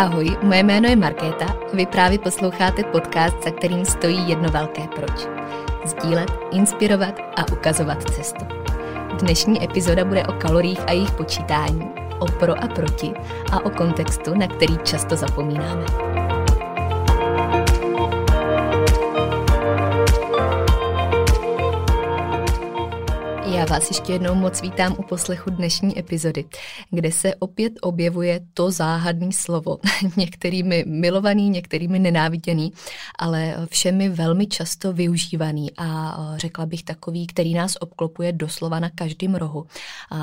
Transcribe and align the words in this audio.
Ahoj, 0.00 0.36
moje 0.42 0.62
jméno 0.62 0.88
je 0.88 0.96
Markéta 0.96 1.56
vy 1.72 1.86
právě 1.86 2.18
posloucháte 2.18 2.84
podcast, 2.84 3.44
za 3.44 3.50
kterým 3.50 3.84
stojí 3.84 4.28
jedno 4.28 4.48
velké 4.48 4.82
proč. 4.96 5.28
Sdílet, 5.84 6.30
inspirovat 6.52 7.14
a 7.36 7.52
ukazovat 7.52 8.10
cestu. 8.10 8.44
Dnešní 9.18 9.64
epizoda 9.64 10.04
bude 10.04 10.26
o 10.26 10.32
kaloriích 10.32 10.80
a 10.86 10.92
jejich 10.92 11.10
počítání, 11.10 11.90
o 12.18 12.26
pro 12.26 12.64
a 12.64 12.68
proti 12.68 13.12
a 13.52 13.64
o 13.64 13.70
kontextu, 13.70 14.34
na 14.34 14.46
který 14.46 14.78
často 14.78 15.16
zapomínáme. 15.16 15.84
Já 23.60 23.66
vás 23.66 23.90
ještě 23.90 24.12
jednou 24.12 24.34
moc 24.34 24.62
vítám 24.62 24.96
u 24.98 25.02
poslechu 25.02 25.50
dnešní 25.50 25.98
epizody, 25.98 26.44
kde 26.90 27.12
se 27.12 27.34
opět 27.34 27.72
objevuje 27.80 28.40
to 28.54 28.70
záhadné 28.70 29.32
slovo. 29.32 29.78
některými 30.16 30.84
milovaný, 30.86 31.50
některými 31.50 31.98
nenáviděný, 31.98 32.72
ale 33.18 33.66
všemi 33.70 34.08
velmi 34.08 34.46
často 34.46 34.92
využívaný 34.92 35.70
a 35.78 36.16
řekla 36.36 36.66
bych 36.66 36.82
takový, 36.82 37.26
který 37.26 37.54
nás 37.54 37.76
obklopuje 37.80 38.32
doslova 38.32 38.80
na 38.80 38.90
každém 38.90 39.34
rohu, 39.34 39.66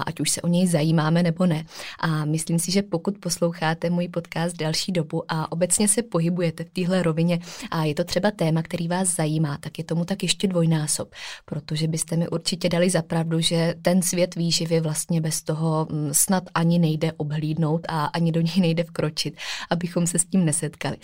ať 0.06 0.20
už 0.20 0.30
se 0.30 0.42
o 0.42 0.48
něj 0.48 0.68
zajímáme 0.68 1.24
nebo 1.24 1.46
ne. 1.46 1.66
A 2.00 2.26
myslím 2.26 2.60
si, 2.60 2.72
že 2.72 2.82
pokud 2.82 3.18
posloucháte 3.18 3.90
můj 3.90 4.08
podcast 4.08 4.58
další 4.58 4.92
dobu 4.92 5.24
a 5.28 5.52
obecně 5.52 5.88
se 5.88 6.04
pohybujete 6.04 6.64
v 6.64 6.70
téhle 6.70 7.04
rovině 7.04 7.40
a 7.72 7.84
je 7.84 7.96
to 7.96 8.04
třeba 8.04 8.32
téma, 8.32 8.62
který 8.62 8.88
vás 8.88 9.16
zajímá, 9.16 9.58
tak 9.58 9.78
je 9.78 9.84
tomu 9.84 10.06
tak 10.06 10.24
ještě 10.24 10.48
dvojnásob, 10.48 11.12
protože 11.46 11.88
byste 11.88 12.18
mi 12.18 12.30
určitě 12.30 12.70
dali 12.70 12.90
zapravdu 12.90 13.27
pravdu, 13.28 13.42
že 13.42 13.76
ten 13.82 14.02
svět 14.02 14.36
výživy 14.36 14.80
vlastně 14.80 15.22
bez 15.22 15.44
toho 15.44 15.88
mm, 15.92 16.10
snad 16.14 16.44
ani 16.54 16.80
nejde 16.80 17.12
obhlídnout 17.18 17.82
a 17.88 18.06
ani 18.06 18.32
do 18.32 18.42
něj 18.42 18.60
nejde 18.60 18.84
vkročit, 18.84 19.38
abychom 19.70 20.08
se 20.08 20.20
s 20.20 20.26
tím 20.26 20.46
nesetkali. 20.46 20.98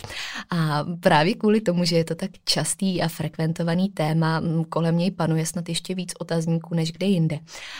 A 0.50 0.84
právě 1.00 1.34
kvůli 1.34 1.60
tomu, 1.60 1.84
že 1.84 1.96
je 1.96 2.04
to 2.04 2.14
tak 2.14 2.30
častý 2.44 3.02
a 3.02 3.08
frekventovaný 3.08 3.88
téma, 3.88 4.40
mm, 4.40 4.64
kolem 4.64 4.98
něj 4.98 5.10
panuje 5.10 5.46
snad 5.46 5.68
ještě 5.68 5.94
víc 5.94 6.12
otazníků 6.20 6.74
než 6.74 6.92
kde 6.92 7.06
jinde. 7.06 7.38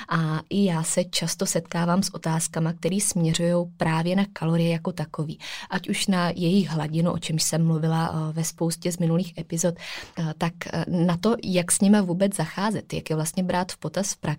A 0.08 0.40
i 0.50 0.64
já 0.64 0.82
se 0.82 1.04
často 1.04 1.46
setkávám 1.46 2.02
s 2.02 2.14
otázkama, 2.14 2.72
které 2.72 3.00
směřují 3.00 3.66
právě 3.76 4.16
na 4.16 4.24
kalorie 4.32 4.70
jako 4.70 4.92
takový. 4.92 5.38
Ať 5.70 5.88
už 5.88 6.06
na 6.06 6.28
jejich 6.28 6.68
hladinu, 6.68 7.12
o 7.12 7.18
čemž 7.18 7.42
jsem 7.42 7.66
mluvila 7.66 8.12
eh, 8.12 8.32
ve 8.32 8.44
spoustě 8.44 8.92
z 8.92 8.98
minulých 8.98 9.38
epizod, 9.38 9.74
eh, 9.78 10.34
tak 10.38 10.52
eh, 10.72 10.84
na 10.88 11.16
to, 11.16 11.36
jak 11.44 11.72
s 11.72 11.80
nimi 11.80 12.00
vůbec 12.02 12.36
zacházet, 12.36 12.92
jak 12.92 13.10
je 13.10 13.16
vlastně 13.16 13.42
brát 13.42 13.72
v 13.72 13.76
potaz 13.76 14.12
v 14.12 14.16
praxi, 14.16 14.33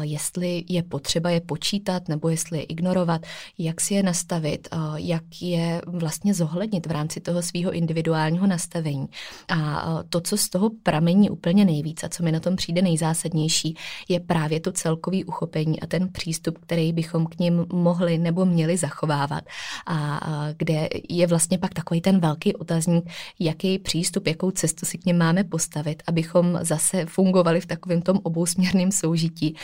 jestli 0.00 0.64
je 0.68 0.82
potřeba 0.82 1.30
je 1.30 1.40
počítat 1.40 2.08
nebo 2.08 2.28
jestli 2.28 2.58
je 2.58 2.64
ignorovat, 2.64 3.26
jak 3.58 3.80
si 3.80 3.94
je 3.94 4.02
nastavit, 4.02 4.68
jak 4.96 5.22
je 5.40 5.82
vlastně 5.86 6.34
zohlednit 6.34 6.86
v 6.86 6.90
rámci 6.90 7.20
toho 7.20 7.42
svého 7.42 7.72
individuálního 7.72 8.46
nastavení. 8.46 9.06
A 9.48 9.98
to, 10.08 10.20
co 10.20 10.36
z 10.36 10.48
toho 10.48 10.70
pramení 10.82 11.30
úplně 11.30 11.64
nejvíc 11.64 12.04
a 12.04 12.08
co 12.08 12.22
mi 12.22 12.32
na 12.32 12.40
tom 12.40 12.56
přijde 12.56 12.82
nejzásadnější, 12.82 13.76
je 14.08 14.20
právě 14.20 14.60
to 14.60 14.72
celkový 14.72 15.24
uchopení 15.24 15.80
a 15.80 15.86
ten 15.86 16.12
přístup, 16.12 16.58
který 16.58 16.92
bychom 16.92 17.26
k 17.26 17.38
ním 17.38 17.66
mohli 17.72 18.18
nebo 18.18 18.44
měli 18.44 18.76
zachovávat. 18.76 19.44
A 19.86 20.20
kde 20.56 20.88
je 21.08 21.26
vlastně 21.26 21.58
pak 21.58 21.74
takový 21.74 22.00
ten 22.00 22.20
velký 22.20 22.56
otazník, 22.56 23.10
jaký 23.38 23.78
přístup, 23.78 24.26
jakou 24.26 24.50
cestu 24.50 24.86
si 24.86 24.98
k 24.98 25.06
něm 25.06 25.18
máme 25.18 25.44
postavit, 25.44 26.02
abychom 26.06 26.58
zase 26.62 27.06
fungovali 27.06 27.60
v 27.60 27.66
takovém 27.66 28.02
tom 28.02 28.20
obousměrném 28.22 28.92
soužití, 29.04 29.56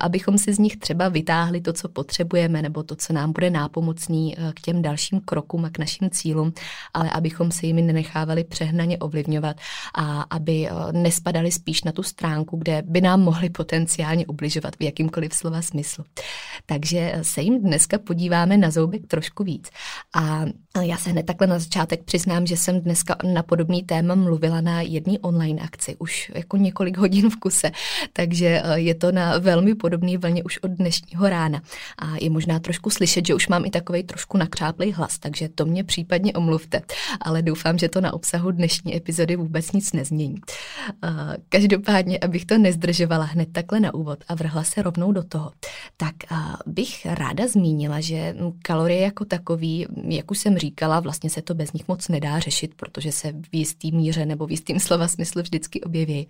abychom 0.00 0.38
si 0.38 0.54
z 0.54 0.58
nich 0.58 0.76
třeba 0.76 1.08
vytáhli 1.08 1.60
to, 1.60 1.72
co 1.72 1.88
potřebujeme, 1.88 2.62
nebo 2.62 2.82
to, 2.82 2.96
co 2.96 3.12
nám 3.12 3.32
bude 3.32 3.50
nápomocný 3.50 4.34
eh, 4.34 4.52
k 4.54 4.60
těm 4.60 4.82
dalším 4.82 5.20
krokům 5.20 5.64
a 5.64 5.70
k 5.70 5.78
našim 5.78 6.10
cílům, 6.10 6.52
ale 6.94 7.10
abychom 7.10 7.50
se 7.50 7.66
jimi 7.66 7.82
nenechávali 7.82 8.44
přehnaně 8.44 8.98
ovlivňovat 8.98 9.56
a 9.94 10.22
aby 10.22 10.66
eh, 10.66 10.72
nespadali 10.92 11.50
spíš 11.50 11.84
na 11.84 11.92
tu 11.92 12.02
stránku, 12.02 12.56
kde 12.56 12.82
by 12.82 13.00
nám 13.00 13.20
mohli 13.20 13.50
potenciálně 13.50 14.26
ubližovat 14.26 14.76
v 14.76 14.82
jakýmkoliv 14.82 15.34
slova 15.34 15.62
smyslu. 15.62 16.04
Takže 16.66 16.98
eh, 17.14 17.24
se 17.24 17.42
jim 17.42 17.62
dneska 17.62 17.98
podíváme 17.98 18.56
na 18.56 18.70
zoubek 18.70 19.06
trošku 19.06 19.44
víc. 19.44 19.70
A 20.14 20.44
já 20.82 20.96
se 20.96 21.10
hned 21.10 21.26
takhle 21.26 21.46
na 21.46 21.58
začátek 21.58 22.02
přiznám, 22.04 22.46
že 22.46 22.56
jsem 22.56 22.80
dneska 22.80 23.16
na 23.34 23.42
podobný 23.42 23.82
téma 23.82 24.14
mluvila 24.14 24.60
na 24.60 24.82
jedné 24.82 25.18
online 25.18 25.62
akci, 25.62 25.96
už 25.98 26.32
jako 26.34 26.56
několik 26.56 26.96
hodin 26.98 27.30
v 27.30 27.36
kuse, 27.36 27.70
takže 28.12 28.62
to 28.94 29.12
na 29.12 29.38
velmi 29.38 29.74
podobné 29.74 30.18
vlně 30.18 30.44
už 30.44 30.58
od 30.58 30.70
dnešního 30.70 31.28
rána. 31.28 31.62
A 31.98 32.16
je 32.20 32.30
možná 32.30 32.58
trošku 32.58 32.90
slyšet, 32.90 33.26
že 33.26 33.34
už 33.34 33.48
mám 33.48 33.64
i 33.64 33.70
takový 33.70 34.02
trošku 34.02 34.38
nakřáplý 34.38 34.92
hlas, 34.92 35.18
takže 35.18 35.48
to 35.48 35.66
mě 35.66 35.84
případně 35.84 36.32
omluvte. 36.32 36.80
Ale 37.20 37.42
doufám, 37.42 37.78
že 37.78 37.88
to 37.88 38.00
na 38.00 38.12
obsahu 38.12 38.50
dnešní 38.50 38.96
epizody 38.96 39.36
vůbec 39.36 39.72
nic 39.72 39.92
nezmění. 39.92 40.36
Každopádně, 41.48 42.18
abych 42.18 42.44
to 42.44 42.58
nezdržovala 42.58 43.24
hned 43.24 43.48
takhle 43.52 43.80
na 43.80 43.94
úvod 43.94 44.18
a 44.28 44.34
vrhla 44.34 44.64
se 44.64 44.82
rovnou 44.82 45.12
do 45.12 45.22
toho, 45.22 45.52
tak 45.96 46.14
bych 46.66 47.06
ráda 47.06 47.48
zmínila, 47.48 48.00
že 48.00 48.34
kalorie 48.62 49.00
jako 49.00 49.24
takový, 49.24 49.86
jak 50.08 50.30
už 50.30 50.38
jsem 50.38 50.58
říkala, 50.58 51.00
vlastně 51.00 51.30
se 51.30 51.42
to 51.42 51.54
bez 51.54 51.72
nich 51.72 51.88
moc 51.88 52.08
nedá 52.08 52.38
řešit, 52.38 52.74
protože 52.74 53.12
se 53.12 53.32
v 53.32 53.56
jistý 53.56 53.92
míře 53.92 54.26
nebo 54.26 54.46
v 54.46 54.50
jistým 54.50 54.80
slova 54.80 55.08
smyslu 55.08 55.42
vždycky 55.42 55.80
objeví. 55.80 56.28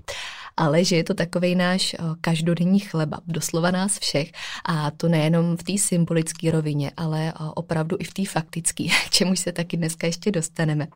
Ale 0.56 0.84
že 0.84 0.96
je 0.96 1.04
to 1.04 1.14
takový 1.14 1.54
náš 1.54 1.96
každý 2.20 2.47
každodenní 2.48 2.80
chleba, 2.80 3.18
doslova 3.26 3.70
nás 3.70 3.98
všech. 3.98 4.32
A 4.64 4.90
to 4.90 5.08
nejenom 5.08 5.56
v 5.56 5.62
té 5.62 5.78
symbolické 5.78 6.50
rovině, 6.50 6.90
ale 6.96 7.32
opravdu 7.54 7.96
i 8.00 8.04
v 8.04 8.14
té 8.14 8.24
faktické, 8.24 8.84
k 9.06 9.10
čemu 9.10 9.36
se 9.36 9.52
taky 9.52 9.76
dneska 9.76 10.06
ještě 10.06 10.30
dostaneme. 10.30 10.86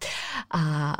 A, 0.50 0.96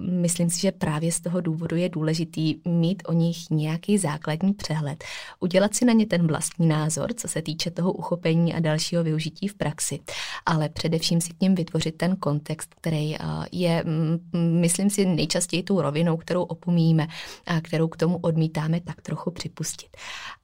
myslím 0.00 0.50
si, 0.50 0.60
že 0.60 0.72
právě 0.72 1.12
z 1.12 1.20
toho 1.20 1.40
důvodu 1.40 1.76
je 1.76 1.88
důležitý 1.88 2.54
mít 2.64 3.02
o 3.06 3.12
nich 3.12 3.50
nějaký 3.50 3.98
základní 3.98 4.54
přehled, 4.54 5.04
udělat 5.40 5.74
si 5.74 5.84
na 5.84 5.92
ně 5.92 6.06
ten 6.06 6.26
vlastní 6.26 6.68
názor, 6.68 7.14
co 7.14 7.28
se 7.28 7.42
týče 7.42 7.70
toho 7.70 7.92
uchopení 7.92 8.54
a 8.54 8.60
dalšího 8.60 9.04
využití 9.04 9.48
v 9.48 9.54
praxi, 9.54 9.98
ale 10.46 10.68
především 10.68 11.20
si 11.20 11.30
k 11.34 11.40
něm 11.40 11.54
vytvořit 11.54 11.96
ten 11.96 12.16
kontext, 12.16 12.74
který 12.74 13.16
je, 13.52 13.84
myslím 14.32 14.90
si, 14.90 15.06
nejčastěji 15.06 15.62
tou 15.62 15.80
rovinou, 15.80 16.16
kterou 16.16 16.42
opomíjíme 16.42 17.06
a 17.46 17.60
kterou 17.60 17.88
k 17.88 17.96
tomu 17.96 18.18
odmítáme 18.18 18.80
tak 18.80 19.02
trochu 19.02 19.30
připustit. 19.30 19.87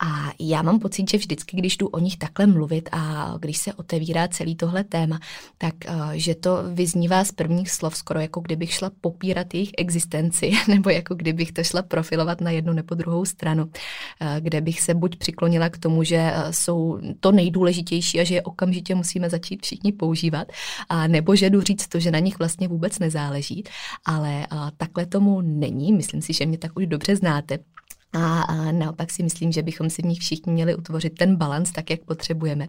A 0.03 0.32
já 0.41 0.62
mám 0.62 0.78
pocit, 0.78 1.10
že 1.10 1.19
vždycky, 1.19 1.56
když 1.56 1.77
jdu 1.77 1.87
o 1.87 1.99
nich 1.99 2.16
takhle 2.16 2.47
mluvit 2.47 2.88
a 2.93 3.34
když 3.38 3.59
se 3.59 3.75
otevírá 3.75 4.28
celý 4.28 4.56
tohle 4.56 4.84
téma, 4.84 5.21
tak 5.59 5.75
uh, 5.88 6.10
že 6.12 6.34
to 6.34 6.59
vyznívá 6.72 7.25
z 7.25 7.32
prvních 7.32 7.71
slov 7.71 7.97
skoro 7.97 8.21
jako 8.21 8.41
kdybych 8.41 8.72
šla 8.72 8.91
popírat 9.00 9.54
jejich 9.54 9.71
existenci, 9.78 10.53
nebo 10.69 10.91
jako 10.91 11.15
kdybych 11.15 11.53
to 11.53 11.65
šla 11.65 11.83
profilovat 11.83 12.41
na 12.41 12.50
jednu 12.50 12.72
nebo 12.72 12.94
druhou 12.94 13.25
stranu, 13.25 13.65
uh, 13.65 13.71
kde 14.41 14.60
bych 14.60 14.81
se 14.81 14.94
buď 14.94 15.16
přiklonila 15.16 15.69
k 15.69 15.78
tomu, 15.78 16.03
že 16.04 16.33
uh, 16.37 16.50
jsou 16.50 16.99
to 17.21 17.33
nejdůležitější 17.33 18.21
a 18.21 18.25
že 18.25 18.34
je 18.34 18.43
okamžitě 18.43 18.94
musíme 18.94 19.31
začít 19.31 19.62
všichni 19.62 19.93
používat, 19.93 20.53
a 20.88 21.06
nebo 21.06 21.37
že 21.37 21.50
jdu 21.50 21.60
říct 21.60 21.88
to, 21.88 22.00
že 22.00 22.10
na 22.10 22.19
nich 22.19 22.38
vlastně 22.38 22.69
vůbec 22.69 22.99
nezáleží, 22.99 23.65
ale 24.04 24.47
takhle 24.77 25.07
tomu 25.07 25.41
není, 25.41 25.92
myslím 25.92 26.22
si, 26.22 26.33
že 26.33 26.47
mě 26.47 26.59
tak 26.59 26.77
už 26.77 26.86
dobře 26.86 27.16
znáte, 27.16 27.59
a, 28.15 28.43
a 28.43 28.72
naopak 28.72 29.11
si 29.11 29.22
myslím, 29.22 29.53
že 29.53 29.63
bychom 29.63 29.91
si 29.91 30.03
v 30.03 30.05
nich 30.05 30.19
všichni 30.21 30.53
měli 30.53 30.75
utvořit 30.75 31.19
ten 31.19 31.37
balans 31.37 31.72
tak, 31.72 31.91
jak 31.91 32.05
potřebujeme. 32.05 32.69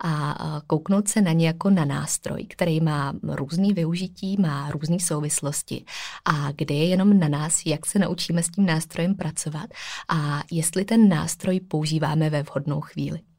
A, 0.00 0.30
a 0.30 0.60
kouknout 0.60 1.08
se 1.08 1.22
na 1.22 1.32
ně 1.32 1.46
jako 1.46 1.70
na 1.70 1.84
nástroj, 1.84 2.46
který 2.48 2.80
má 2.80 3.12
různý 3.22 3.72
využití, 3.72 4.36
má 4.40 4.70
různé 4.70 5.00
souvislosti 5.00 5.84
a 6.24 6.52
kde 6.52 6.74
je 6.74 6.84
jenom 6.84 7.18
na 7.18 7.28
nás, 7.28 7.66
jak 7.66 7.86
se 7.86 7.98
naučíme 7.98 8.42
s 8.42 8.48
tím 8.48 8.66
nástrojem 8.66 9.14
pracovat 9.14 9.70
a 10.08 10.42
jestli 10.50 10.84
ten 10.84 11.08
nástroj 11.08 11.60
používáme 11.60 12.30
ve 12.30 12.42
vhodnou 12.42 12.80
chvíli. 12.80 13.33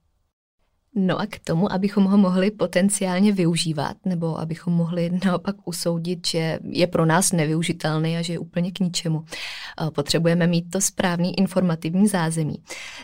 No 0.98 1.20
a 1.20 1.26
k 1.26 1.40
tomu, 1.40 1.72
abychom 1.72 2.04
ho 2.04 2.18
mohli 2.18 2.52
potenciálně 2.52 3.32
využívat, 3.32 3.98
nebo 4.06 4.40
abychom 4.40 4.74
mohli 4.74 5.12
naopak 5.26 5.56
usoudit, 5.66 6.28
že 6.28 6.60
je 6.64 6.88
pro 6.88 7.06
nás 7.06 7.32
nevyužitelný 7.32 8.18
a 8.18 8.22
že 8.22 8.34
je 8.34 8.40
úplně 8.40 8.72
k 8.72 8.80
ničemu, 8.80 9.24
eh, 9.28 9.92
potřebujeme 9.92 10.48
mít 10.48 10.72
to 10.72 10.82
správný 10.82 11.40
informativní 11.40 12.08
zázemí. 12.08 12.56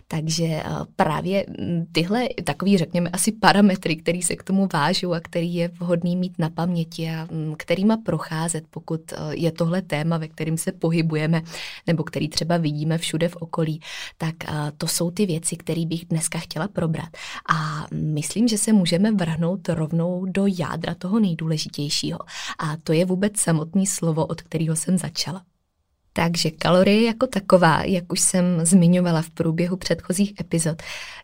Takže 0.08 0.46
eh, 0.46 0.64
právě 0.96 1.46
mm, 1.50 1.86
tyhle 1.92 2.28
takový, 2.44 2.78
řekněme, 2.78 3.10
asi 3.10 3.32
parametry, 3.32 3.96
který 3.96 4.22
se 4.22 4.36
k 4.36 4.44
tomu 4.44 4.68
vážou 4.74 5.14
a 5.14 5.20
který 5.20 5.56
je 5.56 5.68
vhodný 5.68 6.16
mít 6.16 6.40
na 6.40 6.50
paměti 6.50 7.10
a 7.10 7.28
mm, 7.32 7.56
kterýma 7.58 7.98
procházet, 7.98 8.64
pokud 8.70 9.02
eh, 9.12 9.16
je 9.32 9.52
tohle 9.52 9.82
téma, 9.82 10.18
ve 10.18 10.28
kterým 10.28 10.58
se 10.58 10.72
pohybujeme, 10.72 11.42
nebo 11.88 12.04
který 12.04 12.30
třeba 12.30 12.58
vidíme 12.58 12.98
všude 12.98 13.30
v 13.30 13.36
okolí, 13.36 13.82
tak 14.18 14.36
to 14.78 14.88
jsou 14.88 15.12
ty 15.12 15.26
věci, 15.26 15.56
které 15.56 15.86
bych 15.86 16.06
dneska 16.06 16.40
chtěla 16.40 16.68
probrat. 16.68 17.10
A 17.54 17.81
myslím, 17.94 18.48
že 18.48 18.58
se 18.58 18.74
můžeme 18.74 19.12
vrhnout 19.12 19.70
rovnou 19.70 20.26
do 20.26 20.44
jádra 20.48 20.96
toho 20.96 21.20
nejdůležitějšího. 21.20 22.20
A 22.60 22.78
to 22.78 22.94
je 22.94 23.06
vůbec 23.06 23.40
samotný 23.40 23.88
slovo, 23.88 24.26
od 24.26 24.42
kterého 24.42 24.76
jsem 24.76 24.98
začala. 24.98 25.44
Takže 26.14 26.52
kalorie 26.52 27.06
jako 27.06 27.28
taková, 27.28 27.84
jak 27.84 28.12
už 28.12 28.20
jsem 28.20 28.46
zmiňovala 28.64 29.22
v 29.22 29.30
průběhu 29.30 29.78
předchozích 29.78 30.34
epizod, 30.40 30.82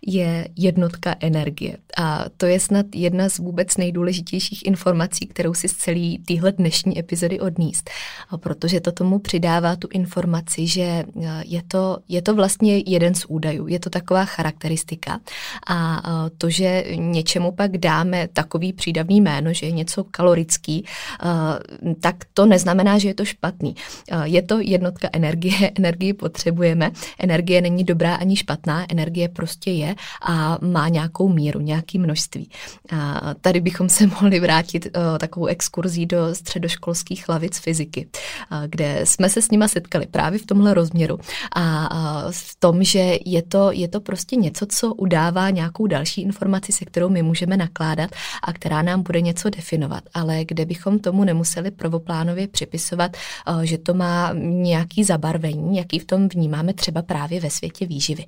je 0.07 0.48
jednotka 0.56 1.16
energie. 1.19 1.78
A 1.98 2.25
to 2.38 2.45
je 2.45 2.60
snad 2.60 2.86
jedna 2.95 3.30
z 3.30 3.39
vůbec 3.39 3.78
nejdůležitějších 3.78 4.66
informací, 4.66 5.28
kterou 5.28 5.54
si 5.54 5.68
z 5.68 5.74
celý 5.74 6.19
téhle 6.19 6.51
dnešní 6.51 7.00
epizody 7.00 7.39
odníst. 7.39 7.89
A 8.30 8.38
protože 8.38 8.80
to 8.80 8.92
tomu 8.92 9.19
přidává 9.19 9.75
tu 9.75 9.88
informaci, 9.92 10.68
že 10.68 10.81
e, 10.81 11.06
je 11.45 11.63
to, 11.68 11.98
je 12.07 12.22
to 12.22 12.36
vlastně 12.36 12.83
jeden 12.86 13.16
z 13.16 13.25
údajů, 13.28 13.68
je 13.68 13.80
to 13.80 13.90
taková 13.90 14.25
charakteristika. 14.25 15.19
A 15.68 16.01
e, 16.28 16.30
to, 16.38 16.50
že 16.50 16.83
něčemu 16.95 17.51
pak 17.51 17.78
dáme 17.78 18.28
takový 18.28 18.74
přídavný 18.74 19.22
jméno, 19.22 19.54
že 19.54 19.66
je 19.66 19.72
něco 19.72 20.04
kalorický, 20.04 20.86
e, 20.86 21.95
tak 22.00 22.16
to 22.33 22.45
neznamená, 22.45 22.98
že 22.98 23.07
je 23.07 23.13
to 23.13 23.25
špatný. 23.25 23.75
Je 24.24 24.42
to 24.42 24.60
jednotka 24.78 25.10
energie, 25.14 25.72
energii 25.78 26.14
potřebujeme. 26.14 26.92
Energie 27.20 27.62
není 27.62 27.84
dobrá 27.84 28.16
ani 28.16 28.36
špatná, 28.36 28.86
energie 28.90 29.30
prostě 29.30 29.72
je 29.72 29.96
a 30.22 30.58
má 30.62 30.88
nějakou 30.90 31.30
míru, 31.30 31.60
nějaký 31.60 32.00
množství. 32.00 32.50
A 32.92 33.34
tady 33.42 33.60
bychom 33.60 33.90
se 33.90 34.08
mohli 34.22 34.40
vrátit 34.40 34.86
uh, 34.86 35.18
takovou 35.18 35.46
exkurzí 35.46 36.06
do 36.06 36.36
středoškolských 36.36 37.30
lavic 37.30 37.60
fyziky, 37.60 38.08
uh, 38.08 38.58
kde 38.68 39.02
jsme 39.04 39.30
se 39.30 39.42
s 39.42 39.52
nima 39.52 39.68
setkali 39.68 40.06
právě 40.06 40.40
v 40.40 40.46
tomhle 40.46 40.74
rozměru 40.74 41.20
a 41.56 41.96
uh, 41.96 42.32
v 42.32 42.56
tom, 42.60 42.84
že 42.84 43.18
je 43.26 43.42
to, 43.42 43.72
je 43.72 43.88
to 43.88 44.00
prostě 44.02 44.36
něco, 44.36 44.66
co 44.70 44.94
udává 44.94 45.50
nějakou 45.50 45.88
další 45.88 46.22
informaci, 46.22 46.72
se 46.72 46.86
kterou 46.86 47.10
my 47.10 47.24
můžeme 47.24 47.58
nakládat 47.58 48.10
a 48.44 48.54
která 48.54 48.82
nám 48.82 49.04
bude 49.04 49.22
něco 49.22 49.50
definovat, 49.50 50.04
ale 50.14 50.46
kde 50.46 50.66
bychom 50.66 51.00
tomu 51.00 51.24
nemuseli 51.24 51.72
prvoplánově 51.72 52.48
připisovat, 52.48 53.18
že 53.64 53.78
to 53.78 53.94
má 53.94 54.34
nějaký 54.68 55.04
zabarvení, 55.04 55.78
jaký 55.78 56.00
v 56.00 56.06
tom 56.06 56.28
vnímáme 56.28 56.74
třeba 56.74 57.02
právě 57.02 57.40
ve 57.40 57.50
světě 57.50 57.86
výživy. 57.86 58.25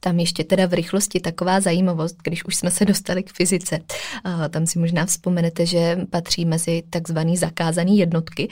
Tam 0.00 0.20
ještě 0.20 0.44
teda 0.44 0.66
v 0.66 0.72
rychlosti 0.72 1.20
taková 1.20 1.60
zajímavost, 1.60 2.16
když 2.22 2.44
už 2.44 2.56
jsme 2.56 2.70
se 2.70 2.84
dostali 2.84 3.22
k 3.22 3.32
fyzice. 3.32 3.78
Tam 4.50 4.66
si 4.66 4.78
možná 4.78 5.06
vzpomenete, 5.06 5.66
že 5.66 5.98
patří 6.10 6.44
mezi 6.44 6.82
takzvaný 6.90 7.36
zakázaný 7.36 7.98
jednotky, 7.98 8.48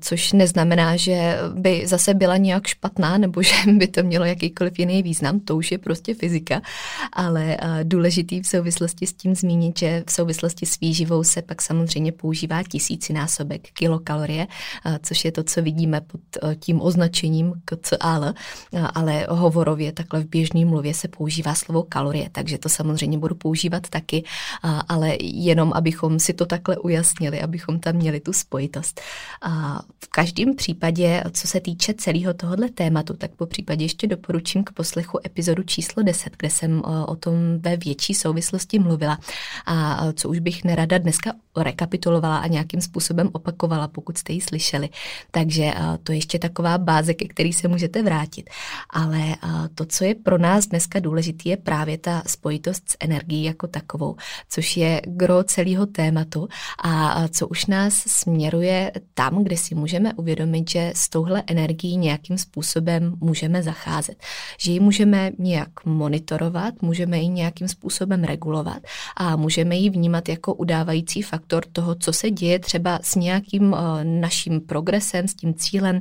což 0.00 0.32
neznamená, 0.32 0.96
že 0.96 1.38
by 1.54 1.86
zase 1.86 2.14
byla 2.14 2.36
nějak 2.36 2.66
špatná 2.66 3.18
nebo 3.18 3.42
že 3.42 3.54
by 3.72 3.86
to 3.86 4.02
mělo 4.02 4.24
jakýkoliv 4.24 4.78
jiný 4.78 5.02
význam, 5.02 5.40
to 5.40 5.56
už 5.56 5.72
je 5.72 5.78
prostě 5.78 6.14
fyzika, 6.14 6.62
ale 7.12 7.56
důležitý 7.82 8.40
v 8.40 8.46
souvislosti 8.46 9.06
s 9.06 9.12
tím 9.12 9.34
zmínit, 9.34 9.78
že 9.78 10.04
v 10.06 10.12
souvislosti 10.12 10.66
s 10.66 10.80
výživou 10.80 11.24
se 11.24 11.42
pak 11.42 11.62
samozřejmě 11.62 12.12
používá 12.12 12.62
tisícinásobek 12.62 13.68
kilokalorie, 13.72 14.46
což 15.02 15.24
je 15.24 15.32
to, 15.32 15.42
co 15.42 15.62
vidíme 15.62 16.00
pod 16.00 16.20
tím 16.60 16.67
označením 16.74 17.52
KCAL, 17.64 18.32
ale 18.94 19.26
hovorově 19.30 19.92
takhle 19.92 20.20
v 20.20 20.28
běžné 20.28 20.64
mluvě 20.64 20.94
se 20.94 21.08
používá 21.08 21.54
slovo 21.54 21.82
kalorie, 21.82 22.28
takže 22.32 22.58
to 22.58 22.68
samozřejmě 22.68 23.18
budu 23.18 23.34
používat 23.34 23.88
taky, 23.88 24.24
ale 24.88 25.16
jenom 25.20 25.72
abychom 25.74 26.18
si 26.18 26.32
to 26.32 26.46
takhle 26.46 26.76
ujasnili, 26.76 27.40
abychom 27.40 27.80
tam 27.80 27.94
měli 27.94 28.20
tu 28.20 28.32
spojitost. 28.32 29.00
V 30.04 30.08
každém 30.08 30.54
případě, 30.54 31.24
co 31.32 31.46
se 31.46 31.60
týče 31.60 31.94
celého 31.94 32.34
tohohle 32.34 32.68
tématu, 32.68 33.14
tak 33.14 33.30
po 33.30 33.46
případě 33.46 33.84
ještě 33.84 34.06
doporučím 34.06 34.64
k 34.64 34.72
poslechu 34.72 35.18
epizodu 35.26 35.62
číslo 35.62 36.02
10, 36.02 36.36
kde 36.38 36.50
jsem 36.50 36.82
o 37.06 37.16
tom 37.16 37.34
ve 37.58 37.76
větší 37.76 38.14
souvislosti 38.14 38.78
mluvila 38.78 39.18
a 39.66 40.06
co 40.12 40.28
už 40.28 40.38
bych 40.38 40.64
nerada 40.64 40.98
dneska 40.98 41.32
rekapitulovala 41.56 42.38
a 42.38 42.46
nějakým 42.46 42.80
způsobem 42.80 43.30
opakovala, 43.32 43.88
pokud 43.88 44.18
jste 44.18 44.32
ji 44.32 44.40
slyšeli. 44.40 44.88
Takže 45.30 45.72
to 46.02 46.12
je 46.12 46.18
ještě 46.18 46.38
taková 46.58 46.78
báze, 46.78 47.14
ke 47.14 47.28
který 47.28 47.52
se 47.52 47.68
můžete 47.68 48.02
vrátit. 48.02 48.50
Ale 48.90 49.36
to, 49.74 49.84
co 49.86 50.04
je 50.04 50.14
pro 50.14 50.38
nás 50.38 50.66
dneska 50.66 51.00
důležité, 51.00 51.48
je 51.48 51.56
právě 51.56 51.98
ta 51.98 52.22
spojitost 52.26 52.90
s 52.90 52.96
energií 53.00 53.44
jako 53.44 53.66
takovou, 53.66 54.16
což 54.50 54.76
je 54.76 55.02
gro 55.06 55.44
celého 55.44 55.86
tématu 55.86 56.48
a 56.82 57.28
co 57.28 57.48
už 57.48 57.66
nás 57.66 57.94
směruje 57.94 58.92
tam, 59.14 59.44
kde 59.44 59.56
si 59.56 59.74
můžeme 59.74 60.14
uvědomit, 60.14 60.70
že 60.70 60.92
s 60.96 61.08
touhle 61.08 61.42
energií 61.46 61.96
nějakým 61.96 62.38
způsobem 62.38 63.14
můžeme 63.20 63.62
zacházet. 63.62 64.16
Že 64.58 64.72
ji 64.72 64.80
můžeme 64.80 65.30
nějak 65.38 65.84
monitorovat, 65.84 66.82
můžeme 66.82 67.18
ji 67.18 67.28
nějakým 67.28 67.68
způsobem 67.68 68.24
regulovat 68.24 68.82
a 69.16 69.36
můžeme 69.36 69.76
ji 69.76 69.90
vnímat 69.90 70.28
jako 70.28 70.54
udávající 70.54 71.22
faktor 71.22 71.64
toho, 71.72 71.94
co 71.94 72.12
se 72.12 72.30
děje 72.30 72.58
třeba 72.58 72.98
s 73.02 73.14
nějakým 73.14 73.76
naším 74.02 74.60
progresem, 74.60 75.28
s 75.28 75.34
tím 75.34 75.54
cílem, 75.54 76.00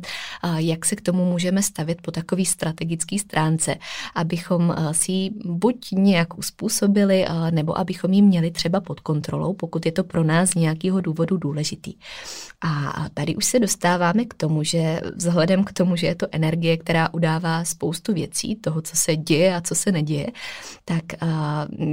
jak 0.55 0.85
se 0.85 0.95
k 0.95 1.01
tomu 1.01 1.25
můžeme 1.25 1.61
stavit 1.63 2.01
po 2.01 2.11
takový 2.11 2.45
strategický 2.45 3.19
stránce, 3.19 3.75
abychom 4.15 4.75
eh, 4.77 4.93
si 4.93 5.11
ji 5.11 5.31
buď 5.45 5.91
nějak 5.91 6.37
uspůsobili, 6.37 7.25
eh, 7.25 7.51
nebo 7.51 7.77
abychom 7.77 8.13
ji 8.13 8.21
měli 8.21 8.51
třeba 8.51 8.81
pod 8.81 8.99
kontrolou, 8.99 9.53
pokud 9.53 9.85
je 9.85 9.91
to 9.91 10.03
pro 10.03 10.23
nás 10.23 10.55
nějakého 10.55 11.01
důvodu 11.01 11.37
důležitý. 11.37 11.93
A 12.61 13.05
tady 13.13 13.35
už 13.35 13.45
se 13.45 13.59
dostáváme 13.59 14.25
k 14.25 14.33
tomu, 14.33 14.63
že 14.63 15.01
vzhledem 15.15 15.63
k 15.63 15.73
tomu, 15.73 15.95
že 15.95 16.07
je 16.07 16.15
to 16.15 16.27
energie, 16.31 16.77
která 16.77 17.13
udává 17.13 17.65
spoustu 17.65 18.13
věcí, 18.13 18.55
toho, 18.55 18.81
co 18.81 18.95
se 18.95 19.15
děje 19.15 19.55
a 19.55 19.61
co 19.61 19.75
se 19.75 19.91
neděje, 19.91 20.27
tak 20.85 21.03
eh, 21.13 21.27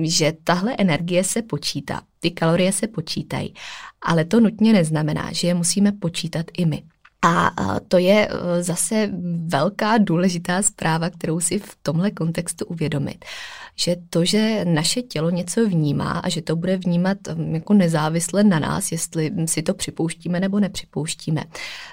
že 0.03 0.33
tahle 0.45 0.75
energie 0.79 1.25
se 1.25 1.43
počítá. 1.43 2.03
Ty 2.21 2.31
kalorie 2.31 2.73
se 2.73 2.87
počítají, 2.87 3.55
ale 4.03 4.25
to 4.25 4.41
nutně 4.41 4.73
neznamená, 4.73 5.33
že 5.33 5.49
je 5.49 5.55
musíme 5.55 5.93
počítat 5.93 6.47
i 6.53 6.67
my. 6.67 6.83
A 7.25 7.51
to 7.89 7.99
je 7.99 8.29
e, 8.29 8.63
zase 8.63 9.11
velká 9.47 9.99
důležitá 9.99 10.63
zpráva, 10.63 11.11
kterou 11.11 11.41
si 11.41 11.59
v 11.59 11.77
tomhle 11.83 12.11
kontextu 12.11 12.65
uvědomit 12.65 13.25
že 13.77 13.97
to, 14.11 14.25
že 14.25 14.65
naše 14.65 15.03
tělo 15.03 15.31
něco 15.31 15.69
vnímá 15.69 16.11
a 16.11 16.29
že 16.29 16.43
to 16.43 16.57
bude 16.57 16.77
vnímat 16.77 17.19
um, 17.37 17.55
jako 17.55 17.75
nezávisle 17.75 18.45
na 18.45 18.59
nás, 18.59 18.93
jestli 18.93 19.33
si 19.47 19.63
to 19.63 19.75
připouštíme 19.75 20.41
nebo 20.41 20.61
nepřipouštíme, 20.61 21.45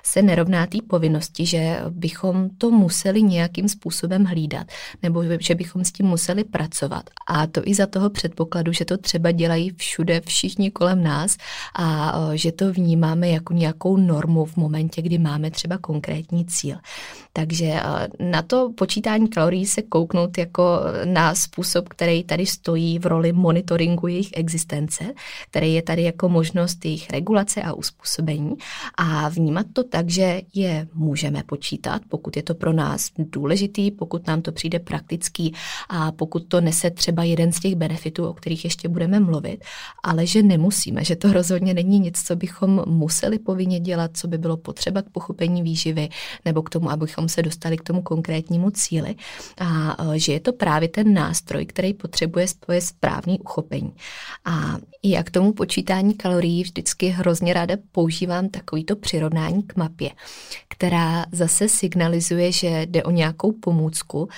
se 0.03 0.21
nerovná 0.21 0.67
té 0.67 0.77
povinnosti, 0.87 1.45
že 1.45 1.79
bychom 1.89 2.49
to 2.57 2.71
museli 2.71 3.23
nějakým 3.23 3.69
způsobem 3.69 4.25
hlídat 4.25 4.67
nebo 5.03 5.23
že 5.39 5.55
bychom 5.55 5.83
s 5.83 5.91
tím 5.91 6.05
museli 6.05 6.43
pracovat. 6.43 7.09
A 7.27 7.47
to 7.47 7.61
i 7.65 7.73
za 7.73 7.87
toho 7.87 8.09
předpokladu, 8.09 8.71
že 8.71 8.85
to 8.85 8.97
třeba 8.97 9.31
dělají 9.31 9.71
všude 9.77 10.21
všichni 10.25 10.71
kolem 10.71 11.03
nás 11.03 11.37
a 11.75 12.13
že 12.33 12.51
to 12.51 12.73
vnímáme 12.73 13.29
jako 13.29 13.53
nějakou 13.53 13.97
normu 13.97 14.45
v 14.45 14.57
momentě, 14.57 15.01
kdy 15.01 15.17
máme 15.17 15.51
třeba 15.51 15.77
konkrétní 15.77 16.45
cíl. 16.45 16.77
Takže 17.33 17.79
na 18.19 18.41
to 18.41 18.71
počítání 18.77 19.27
kalorií 19.27 19.65
se 19.65 19.81
kouknout 19.81 20.37
jako 20.37 20.79
na 21.05 21.35
způsob, 21.35 21.70
způsob, 21.71 21.89
který 21.89 22.23
tady 22.23 22.45
stojí 22.45 22.99
v 22.99 23.05
roli 23.05 23.33
monitoringu 23.33 24.07
jejich 24.07 24.29
existence, 24.33 25.03
který 25.49 25.73
je 25.73 25.81
tady 25.81 26.03
jako 26.03 26.29
možnost 26.29 26.85
jejich 26.85 27.09
regulace 27.09 27.61
a 27.61 27.73
uspůsobení. 27.73 28.55
A 28.97 29.29
vnímat 29.29 29.65
to 29.73 29.83
tak, 29.83 30.09
že 30.09 30.41
je 30.53 30.87
můžeme 30.93 31.43
počítat, 31.43 32.01
pokud 32.09 32.35
je 32.35 32.43
to 32.43 32.55
pro 32.55 32.73
nás 32.73 33.09
důležitý, 33.17 33.91
pokud 33.91 34.27
nám 34.27 34.41
to 34.41 34.51
přijde 34.51 34.79
praktický 34.79 35.53
a 35.89 36.11
pokud 36.11 36.43
to 36.47 36.61
nese 36.61 36.91
třeba 36.91 37.23
jeden 37.23 37.51
z 37.51 37.59
těch 37.59 37.75
benefitů, 37.75 38.27
o 38.27 38.33
kterých 38.33 38.63
ještě 38.63 38.89
budeme 38.89 39.19
mluvit, 39.19 39.63
ale 40.03 40.25
že 40.27 40.43
nemusíme, 40.43 41.03
že 41.03 41.15
to 41.15 41.33
rozhodně 41.33 41.73
není 41.73 41.99
nic, 41.99 42.21
co 42.23 42.35
bychom 42.35 42.83
museli 42.87 43.39
povinně 43.39 43.79
dělat, 43.79 44.11
co 44.13 44.27
by 44.27 44.37
bylo 44.37 44.57
potřeba 44.57 45.01
k 45.01 45.09
pochopení 45.09 45.63
výživy 45.63 46.09
nebo 46.45 46.61
k 46.61 46.69
tomu, 46.69 46.91
abychom 46.91 47.21
abychom 47.21 47.29
se 47.29 47.41
dostali 47.41 47.77
k 47.77 47.83
tomu 47.83 48.01
konkrétnímu 48.01 48.71
cíli. 48.71 49.15
A 49.59 49.97
že 50.15 50.33
je 50.33 50.39
to 50.39 50.53
právě 50.53 50.89
ten 50.89 51.13
nástroj, 51.13 51.60
který 51.65 51.93
potřebuje 51.93 52.47
spoje 52.47 52.81
správný 52.81 53.39
uchopení. 53.39 53.93
A 54.45 54.77
já 55.03 55.23
k 55.23 55.31
tomu 55.31 55.53
počítání 55.53 56.13
kalorií 56.13 56.63
vždycky 56.63 57.07
hrozně 57.07 57.53
ráda 57.53 57.75
používám 57.91 58.49
takovýto 58.49 58.95
přirovnání 58.95 59.63
k 59.63 59.75
mapě, 59.75 60.11
která 60.67 61.25
zase 61.31 61.69
signalizuje, 61.69 62.51
že 62.51 62.81
jde 62.89 63.03
o 63.03 63.11
nějakou 63.11 63.51
pomůcku, 63.51 64.29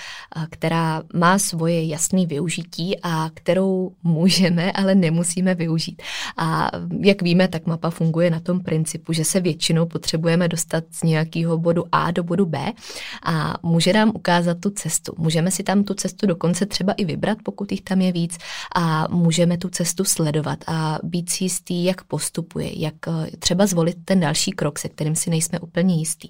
která 0.50 1.03
má 1.13 1.39
svoje 1.39 1.88
jasné 1.88 2.25
využití 2.25 3.00
a 3.03 3.30
kterou 3.34 3.92
můžeme, 4.03 4.72
ale 4.72 4.96
nemusíme 4.96 5.56
využít. 5.56 6.01
A 6.38 6.72
jak 7.00 7.22
víme, 7.22 7.48
tak 7.48 7.65
mapa 7.65 7.89
funguje 7.89 8.30
na 8.30 8.39
tom 8.39 8.60
principu, 8.60 9.13
že 9.13 9.25
se 9.25 9.39
většinou 9.39 9.86
potřebujeme 9.86 10.48
dostat 10.48 10.84
z 10.92 11.03
nějakého 11.03 11.58
bodu 11.58 11.84
A 11.92 12.12
do 12.12 12.24
bodu 12.24 12.46
B 12.46 12.72
a 13.24 13.58
může 13.63 13.94
nám 13.94 14.12
ukázat 14.15 14.58
tu 14.60 14.70
cestu. 14.70 15.13
Můžeme 15.18 15.51
si 15.51 15.63
tam 15.63 15.84
tu 15.84 15.94
cestu 15.94 16.27
dokonce 16.27 16.65
třeba 16.65 16.94
i 16.94 17.06
vybrat, 17.13 17.38
pokud 17.43 17.72
jich 17.72 17.82
tam 17.82 18.01
je 18.01 18.12
víc 18.12 18.38
a 18.75 19.08
můžeme 19.12 19.58
tu 19.58 19.70
cestu 19.70 20.03
sledovat 20.03 20.60
a 20.67 21.00
být 21.03 21.29
si 21.29 21.43
jistý, 21.43 21.84
jak 21.84 22.03
postupuje, 22.03 22.79
jak 22.79 22.93
eh, 23.08 23.38
třeba 23.39 23.65
zvolit 23.65 23.98
ten 24.05 24.20
další 24.20 24.51
krok, 24.51 24.79
se 24.79 24.89
kterým 24.89 25.15
si 25.15 25.29
nejsme 25.29 25.60
úplně 25.60 25.96
jistý. 25.96 26.29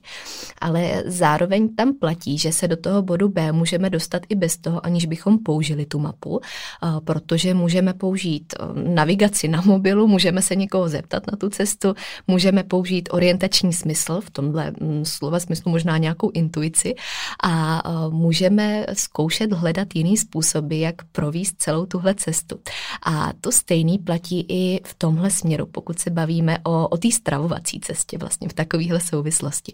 Ale 0.62 1.04
zároveň 1.06 1.76
tam 1.76 1.94
platí, 1.94 2.38
že 2.38 2.52
se 2.52 2.68
do 2.68 2.78
toho 2.78 3.02
bodu 3.02 3.30
B 3.30 3.52
můžeme 3.52 3.90
dostat 3.90 4.22
i 4.30 4.36
bez 4.36 4.58
toho, 4.58 4.86
aniž 4.86 5.06
bychom 5.06 5.40
použili 5.40 5.86
tu 5.86 6.00
mapu, 6.00 6.40
eh, 6.44 6.88
protože 7.04 7.54
můžeme 7.54 7.94
použít 7.94 8.54
eh, 8.54 8.64
navigaci 8.90 9.48
na 9.48 9.62
mobilu, 9.62 10.08
můžeme 10.08 10.42
se 10.42 10.56
někoho 10.56 10.90
zeptat 10.90 11.24
na 11.32 11.38
tu 11.38 11.50
cestu, 11.50 11.94
můžeme 12.28 12.64
použít 12.64 13.10
orientační 13.12 13.74
smysl, 13.74 14.22
v 14.22 14.30
tomhle 14.30 14.72
mm, 14.82 15.06
slova 15.06 15.40
smyslu 15.40 15.72
možná 15.72 15.98
nějakou 15.98 16.32
intuici 16.34 16.96
a 17.44 17.84
můžeme 18.10 18.86
zkoušet 18.94 19.54
hledat 19.54 19.88
jiný 19.96 20.18
způsoby, 20.74 20.82
jak 20.82 20.96
províst 21.12 21.56
celou 21.58 21.86
tuhle 21.86 22.16
cestu. 22.16 22.60
A 23.06 23.34
to 23.42 23.52
stejný 23.52 23.98
platí 23.98 24.46
i 24.50 24.80
v 24.86 24.94
tomhle 24.98 25.32
směru, 25.32 25.66
pokud 25.66 26.00
se 26.00 26.10
bavíme 26.10 26.58
o, 26.64 26.88
o 26.88 26.98
té 26.98 27.12
stravovací 27.12 27.80
cestě 27.80 28.18
vlastně 28.18 28.50
v 28.50 28.54
takovéhle 28.54 29.00
souvislosti. 29.00 29.74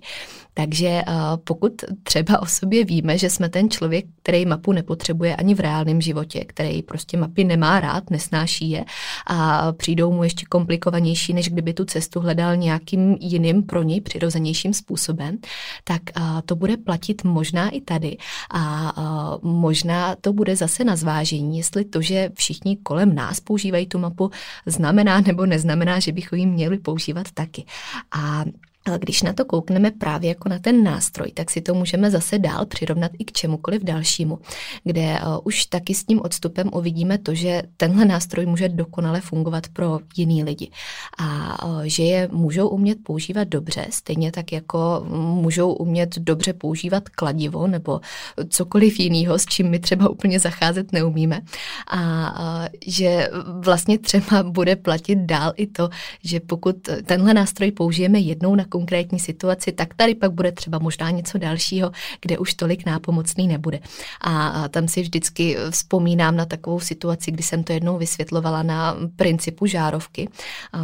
Takže 0.53 1.01
pokud 1.43 1.73
třeba 2.03 2.41
o 2.41 2.45
sobě 2.45 2.85
víme, 2.85 3.17
že 3.17 3.29
jsme 3.29 3.49
ten 3.49 3.69
člověk, 3.69 4.05
který 4.23 4.45
mapu 4.45 4.71
nepotřebuje 4.71 5.35
ani 5.35 5.55
v 5.55 5.59
reálném 5.59 6.01
životě, 6.01 6.45
který 6.45 6.81
prostě 6.81 7.17
mapy 7.17 7.43
nemá 7.43 7.79
rád, 7.79 8.09
nesnáší 8.09 8.69
je 8.69 8.85
a 9.27 9.71
přijdou 9.71 10.11
mu 10.11 10.23
ještě 10.23 10.45
komplikovanější, 10.45 11.33
než 11.33 11.49
kdyby 11.49 11.73
tu 11.73 11.85
cestu 11.85 12.19
hledal 12.19 12.55
nějakým 12.55 13.17
jiným 13.19 13.63
pro 13.63 13.83
něj 13.83 14.01
přirozenějším 14.01 14.73
způsobem, 14.73 15.37
tak 15.83 16.01
to 16.45 16.55
bude 16.55 16.77
platit 16.77 17.23
možná 17.23 17.69
i 17.69 17.81
tady 17.81 18.17
a 18.53 18.93
možná 19.41 20.15
to 20.21 20.33
bude 20.33 20.55
zase 20.55 20.83
na 20.89 20.95
zvážení, 20.95 21.57
jestli 21.57 21.85
to, 21.85 22.01
že 22.01 22.29
všichni 22.33 22.77
kolem 22.77 23.15
nás 23.15 23.39
používají 23.39 23.87
tu 23.87 23.99
mapu, 23.99 24.31
znamená 24.65 25.21
nebo 25.21 25.45
neznamená, 25.45 25.99
že 25.99 26.11
bychom 26.11 26.39
ji 26.39 26.45
měli 26.45 26.77
používat 26.77 27.31
taky. 27.31 27.65
A 28.11 28.45
ale 28.89 28.99
když 28.99 29.21
na 29.21 29.33
to 29.33 29.45
koukneme 29.45 29.91
právě 29.91 30.29
jako 30.29 30.49
na 30.49 30.59
ten 30.59 30.83
nástroj, 30.83 31.31
tak 31.31 31.51
si 31.51 31.61
to 31.61 31.73
můžeme 31.73 32.11
zase 32.11 32.39
dál 32.39 32.65
přirovnat 32.65 33.11
i 33.19 33.25
k 33.25 33.31
čemukoliv 33.31 33.83
dalšímu, 33.83 34.39
kde 34.83 35.19
uh, 35.21 35.37
už 35.43 35.65
taky 35.65 35.93
s 35.93 36.05
tím 36.05 36.21
odstupem 36.21 36.69
uvidíme 36.73 37.17
to, 37.17 37.33
že 37.33 37.61
tenhle 37.77 38.05
nástroj 38.05 38.45
může 38.45 38.69
dokonale 38.69 39.21
fungovat 39.21 39.67
pro 39.73 39.99
jiný 40.17 40.43
lidi. 40.43 40.71
A 41.17 41.57
uh, 41.65 41.81
že 41.83 42.03
je 42.03 42.29
můžou 42.31 42.67
umět 42.67 42.97
používat 43.03 43.47
dobře, 43.47 43.85
stejně 43.89 44.31
tak 44.31 44.51
jako 44.51 45.05
můžou 45.41 45.73
umět 45.73 46.15
dobře 46.17 46.53
používat 46.53 47.09
kladivo 47.09 47.67
nebo 47.67 48.01
cokoliv 48.49 48.99
jiného, 48.99 49.39
s 49.39 49.45
čím 49.45 49.69
my 49.69 49.79
třeba 49.79 50.09
úplně 50.09 50.39
zacházet 50.39 50.91
neumíme. 50.91 51.41
A 51.87 51.99
uh, 52.39 52.67
že 52.87 53.29
vlastně 53.59 53.97
třeba 53.97 54.43
bude 54.43 54.75
platit 54.75 55.19
dál 55.19 55.53
i 55.55 55.67
to, 55.67 55.89
že 56.23 56.39
pokud 56.39 56.75
tenhle 57.05 57.33
nástroj 57.33 57.71
použijeme 57.71 58.19
jednou 58.19 58.55
na 58.55 58.65
konkrétní 58.79 59.19
situaci, 59.19 59.71
tak 59.71 59.93
tady 59.93 60.15
pak 60.15 60.31
bude 60.31 60.51
třeba 60.51 60.79
možná 60.79 61.09
něco 61.09 61.37
dalšího, 61.37 61.91
kde 62.21 62.37
už 62.37 62.53
tolik 62.53 62.85
nápomocný 62.85 63.47
nebude. 63.47 63.79
A 64.21 64.67
tam 64.69 64.87
si 64.87 65.01
vždycky 65.01 65.57
vzpomínám 65.69 66.35
na 66.35 66.45
takovou 66.45 66.79
situaci, 66.79 67.31
kdy 67.31 67.43
jsem 67.43 67.63
to 67.63 67.73
jednou 67.73 67.97
vysvětlovala 67.97 68.63
na 68.63 68.95
principu 69.15 69.65
žárovky, 69.65 70.29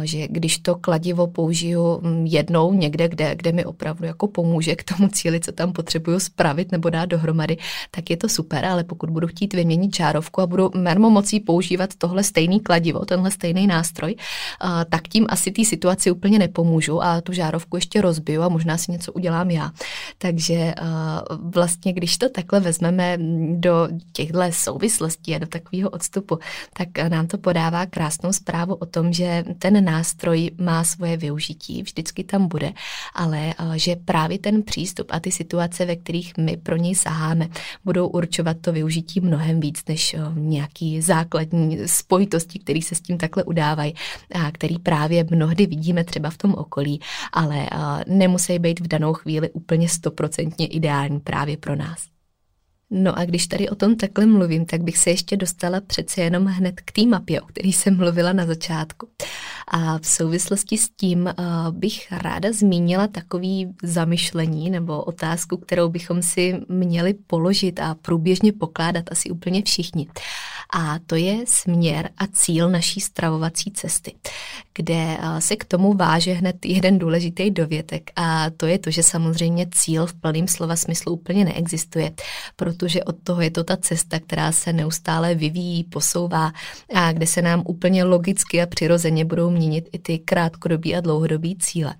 že 0.02 0.28
když 0.28 0.58
to 0.58 0.74
kladivo 0.74 1.26
použiju 1.26 2.00
mm, 2.02 2.26
jednou 2.26 2.72
někde, 2.72 3.08
kde, 3.08 3.36
kde 3.36 3.52
mi 3.52 3.64
opravdu 3.64 4.04
jako 4.04 4.28
pomůže 4.28 4.76
k 4.76 4.84
tomu 4.84 5.08
cíli, 5.08 5.40
co 5.40 5.52
tam 5.52 5.72
potřebuju 5.72 6.20
spravit 6.20 6.72
nebo 6.72 6.90
dát 6.90 7.06
dohromady, 7.06 7.56
tak 7.90 8.10
je 8.10 8.16
to 8.16 8.28
super, 8.28 8.64
ale 8.64 8.84
pokud 8.84 9.10
budu 9.10 9.26
chtít 9.26 9.54
vyměnit 9.54 9.96
žárovku 9.96 10.40
a 10.40 10.46
budu 10.46 10.70
mermo 10.74 11.10
mocí 11.10 11.40
používat 11.40 11.90
tohle 11.98 12.22
stejný 12.22 12.60
kladivo, 12.60 13.04
tenhle 13.04 13.30
stejný 13.30 13.66
nástroj, 13.66 14.14
tak 14.90 15.08
tím 15.08 15.26
asi 15.28 15.50
té 15.50 15.64
situaci 15.64 16.10
úplně 16.10 16.38
nepomůžu 16.38 17.02
a 17.02 17.20
tu 17.20 17.32
žárovku 17.32 17.75
ještě 17.76 18.00
rozbiju 18.00 18.42
a 18.42 18.48
možná 18.48 18.78
si 18.78 18.92
něco 18.92 19.12
udělám 19.12 19.50
já. 19.50 19.72
Takže 20.18 20.74
uh, 20.82 21.50
vlastně, 21.50 21.92
když 21.92 22.18
to 22.18 22.28
takhle 22.28 22.60
vezmeme 22.60 23.18
do 23.52 23.88
těchto 24.12 24.38
souvislostí 24.50 25.34
a 25.34 25.38
do 25.38 25.46
takového 25.46 25.90
odstupu, 25.90 26.38
tak 26.72 26.88
nám 27.08 27.26
to 27.26 27.38
podává 27.38 27.86
krásnou 27.86 28.32
zprávu 28.32 28.74
o 28.74 28.86
tom, 28.86 29.12
že 29.12 29.44
ten 29.58 29.84
nástroj 29.84 30.50
má 30.58 30.84
svoje 30.84 31.16
využití, 31.16 31.82
vždycky 31.82 32.24
tam 32.24 32.48
bude, 32.48 32.72
ale 33.14 33.54
uh, 33.60 33.74
že 33.74 33.96
právě 33.96 34.38
ten 34.38 34.62
přístup 34.62 35.06
a 35.10 35.20
ty 35.20 35.30
situace, 35.30 35.84
ve 35.84 35.96
kterých 35.96 36.36
my 36.36 36.56
pro 36.56 36.76
něj 36.76 36.94
saháme, 36.94 37.48
budou 37.84 38.08
určovat 38.08 38.56
to 38.60 38.72
využití 38.72 39.20
mnohem 39.20 39.60
víc 39.60 39.82
než 39.88 40.14
uh, 40.14 40.38
nějaký 40.38 41.00
základní 41.00 41.78
spojitosti, 41.86 42.58
které 42.58 42.82
se 42.82 42.94
s 42.94 43.00
tím 43.00 43.18
takhle 43.18 43.44
udávají 43.44 43.94
a 44.34 44.50
který 44.52 44.78
právě 44.78 45.26
mnohdy 45.30 45.66
vidíme 45.66 46.04
třeba 46.04 46.30
v 46.30 46.36
tom 46.36 46.54
okolí, 46.54 47.00
ale 47.32 47.65
nemusí 48.06 48.58
být 48.58 48.80
v 48.80 48.88
danou 48.88 49.12
chvíli 49.12 49.50
úplně 49.50 49.88
stoprocentně 49.88 50.66
ideální 50.66 51.20
právě 51.20 51.56
pro 51.56 51.76
nás. 51.76 52.06
No 52.90 53.18
a 53.18 53.24
když 53.24 53.46
tady 53.46 53.68
o 53.68 53.74
tom 53.74 53.96
takhle 53.96 54.26
mluvím, 54.26 54.66
tak 54.66 54.82
bych 54.82 54.98
se 54.98 55.10
ještě 55.10 55.36
dostala 55.36 55.80
přece 55.80 56.20
jenom 56.20 56.44
hned 56.44 56.80
k 56.80 56.92
té 56.92 57.06
mapě, 57.06 57.40
o 57.40 57.46
který 57.46 57.72
jsem 57.72 57.96
mluvila 57.96 58.32
na 58.32 58.46
začátku. 58.46 59.08
A 59.68 59.98
v 59.98 60.06
souvislosti 60.06 60.78
s 60.78 60.88
tím 60.88 61.22
uh, 61.38 61.70
bych 61.70 62.12
ráda 62.12 62.52
zmínila 62.52 63.06
takový 63.06 63.74
zamyšlení 63.82 64.70
nebo 64.70 65.02
otázku, 65.02 65.56
kterou 65.56 65.88
bychom 65.88 66.22
si 66.22 66.60
měli 66.68 67.14
položit 67.14 67.80
a 67.80 67.96
průběžně 68.02 68.52
pokládat 68.52 69.04
asi 69.10 69.30
úplně 69.30 69.62
všichni. 69.62 70.08
A 70.74 70.98
to 71.06 71.16
je 71.16 71.44
směr 71.46 72.10
a 72.18 72.26
cíl 72.26 72.70
naší 72.70 73.00
stravovací 73.00 73.70
cesty, 73.70 74.14
kde 74.74 75.18
uh, 75.18 75.38
se 75.38 75.56
k 75.56 75.64
tomu 75.64 75.94
váže 75.94 76.32
hned 76.32 76.66
jeden 76.66 76.98
důležitý 76.98 77.50
dovětek 77.50 78.10
a 78.16 78.50
to 78.50 78.66
je 78.66 78.78
to, 78.78 78.90
že 78.90 79.02
samozřejmě 79.02 79.66
cíl 79.74 80.06
v 80.06 80.14
plném 80.14 80.48
slova 80.48 80.76
smyslu 80.76 81.12
úplně 81.12 81.44
neexistuje, 81.44 82.12
protože 82.56 83.04
od 83.04 83.16
toho 83.24 83.40
je 83.40 83.50
to 83.50 83.64
ta 83.64 83.76
cesta, 83.76 84.20
která 84.20 84.52
se 84.52 84.72
neustále 84.72 85.34
vyvíjí, 85.34 85.84
posouvá 85.84 86.52
a 86.94 87.12
kde 87.12 87.26
se 87.26 87.42
nám 87.42 87.62
úplně 87.66 88.04
logicky 88.04 88.62
a 88.62 88.66
přirozeně 88.66 89.24
budou 89.24 89.50
měnit 89.50 89.88
i 89.92 89.98
ty 89.98 90.18
krátkodobí 90.18 90.96
a 90.96 91.00
dlouhodobí 91.00 91.56
cíle. 91.56 91.94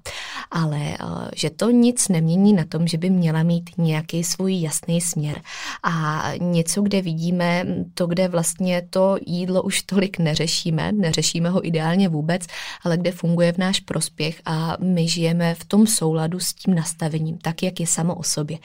Ale 0.51 0.79
eh, 0.81 0.97
že 1.37 1.51
to 1.51 1.71
nic 1.71 2.09
nemění 2.09 2.53
na 2.53 2.65
tom, 2.65 2.87
že 2.87 2.99
by 2.99 3.11
měla 3.11 3.43
mít 3.43 3.71
nějaký 3.79 4.25
svůj 4.25 4.61
jasný 4.61 5.01
směr 5.01 5.41
a 5.83 6.25
něco, 6.41 6.83
kde 6.83 7.03
vidíme 7.03 7.67
to, 7.95 8.07
kde 8.07 8.29
vlastně 8.29 8.56
to 8.91 9.17
jídlo 9.27 9.63
už 9.63 9.83
tolik 9.83 10.19
neřešíme, 10.19 10.93
neřešíme 10.93 11.51
ho 11.51 11.67
ideálně 11.67 12.09
vůbec, 12.09 12.47
ale 12.83 12.97
kde 12.97 13.13
funguje 13.13 13.53
v 13.53 13.59
náš 13.59 13.81
prospěch 13.81 14.41
a 14.45 14.77
my 14.81 15.09
žijeme 15.09 15.55
v 15.55 15.65
tom 15.65 15.87
souladu 15.87 16.41
s 16.41 16.55
tím 16.55 16.75
nastavením, 16.75 17.39
tak, 17.39 17.63
jak 17.63 17.81
je 17.81 17.87
samo 17.87 18.15
o 18.15 18.23
sobě. 18.23 18.59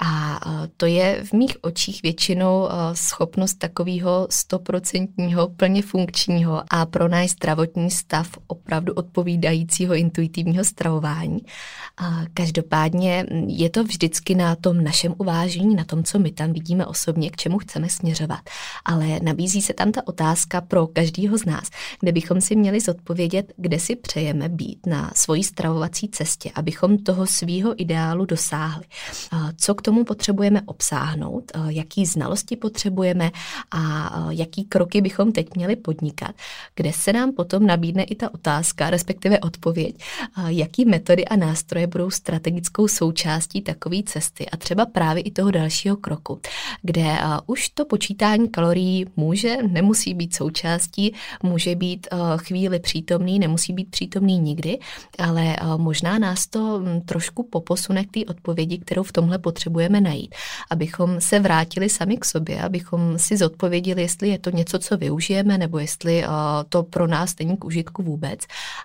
A 0.00 0.40
to 0.76 0.86
je 0.86 1.24
v 1.24 1.32
mých 1.32 1.56
očích 1.62 2.02
většinou 2.02 2.68
schopnost 2.92 3.54
takového 3.54 4.26
stoprocentního, 4.30 5.48
plně 5.48 5.82
funkčního 5.82 6.62
a 6.70 6.86
pro 6.86 7.08
náš 7.08 7.30
zdravotní 7.30 7.90
stav 7.90 8.28
opravdu 8.46 8.92
odpovídajícího 8.92 9.94
intuitivního 9.94 10.64
stravování. 10.64 11.38
Každopádně 12.34 13.26
je 13.46 13.70
to 13.70 13.84
vždycky 13.84 14.34
na 14.34 14.56
tom 14.56 14.84
našem 14.84 15.14
uvážení, 15.18 15.74
na 15.74 15.84
tom, 15.84 16.04
co 16.04 16.18
my 16.18 16.32
tam 16.32 16.52
vidíme 16.52 16.86
osobně, 16.86 17.30
k 17.30 17.36
čemu 17.36 17.58
chceme 17.58 17.88
směřovat. 17.88 18.40
Ale 18.84 19.20
nabízí 19.22 19.62
se 19.62 19.74
tam 19.74 19.92
ta 19.92 20.06
otázka 20.06 20.60
pro 20.60 20.86
každého 20.86 21.38
z 21.38 21.44
nás, 21.44 21.70
kde 22.00 22.12
bychom 22.12 22.40
si 22.40 22.56
měli 22.56 22.80
zodpovědět, 22.80 23.52
kde 23.56 23.78
si 23.78 23.96
přejeme 23.96 24.48
být 24.48 24.86
na 24.86 25.10
svojí 25.14 25.44
stravovací 25.44 26.08
cestě, 26.08 26.50
abychom 26.54 26.98
toho 26.98 27.26
svýho 27.26 27.82
ideálu 27.82 28.24
dosáhli. 28.24 28.84
Co 29.56 29.74
k 29.74 29.82
tomu 29.88 30.04
potřebujeme 30.04 30.62
obsáhnout, 30.66 31.52
jaký 31.68 32.06
znalosti 32.06 32.56
potřebujeme 32.56 33.30
a 33.70 34.12
jaký 34.30 34.64
kroky 34.64 35.00
bychom 35.00 35.32
teď 35.32 35.46
měli 35.54 35.76
podnikat, 35.76 36.34
kde 36.74 36.92
se 36.92 37.12
nám 37.12 37.32
potom 37.32 37.66
nabídne 37.66 38.02
i 38.02 38.14
ta 38.14 38.34
otázka, 38.34 38.90
respektive 38.90 39.38
odpověď, 39.38 39.96
jaký 40.46 40.84
metody 40.84 41.24
a 41.24 41.36
nástroje 41.36 41.86
budou 41.86 42.10
strategickou 42.10 42.88
součástí 42.88 43.60
takové 43.60 43.96
cesty 44.02 44.46
a 44.50 44.56
třeba 44.56 44.86
právě 44.86 45.22
i 45.22 45.30
toho 45.30 45.50
dalšího 45.50 45.96
kroku, 45.96 46.40
kde 46.82 47.18
už 47.46 47.68
to 47.68 47.84
počítání 47.84 48.48
kalorií 48.48 49.06
může, 49.16 49.56
nemusí 49.56 50.14
být 50.14 50.34
součástí, 50.34 51.14
může 51.42 51.74
být 51.74 52.06
chvíli 52.36 52.78
přítomný, 52.78 53.38
nemusí 53.38 53.72
být 53.72 53.90
přítomný 53.90 54.38
nikdy, 54.38 54.78
ale 55.18 55.56
možná 55.76 56.18
nás 56.18 56.46
to 56.46 56.82
trošku 57.04 57.42
poposune 57.42 58.04
k 58.04 58.10
té 58.12 58.20
odpovědi, 58.28 58.78
kterou 58.78 59.02
v 59.02 59.12
tomhle 59.12 59.38
potřebujeme 59.38 59.77
najít, 59.88 60.34
abychom 60.70 61.20
se 61.20 61.40
vrátili 61.40 61.88
sami 61.88 62.16
k 62.16 62.24
sobě, 62.24 62.62
abychom 62.62 63.18
si 63.18 63.36
zodpověděli, 63.36 64.02
jestli 64.02 64.28
je 64.28 64.38
to 64.38 64.50
něco, 64.50 64.78
co 64.78 64.96
využijeme, 64.96 65.58
nebo 65.58 65.78
jestli 65.78 66.24
to 66.68 66.82
pro 66.82 67.06
nás 67.06 67.34
není 67.38 67.56
k 67.56 67.64
užitku 67.64 68.02
vůbec 68.02 68.40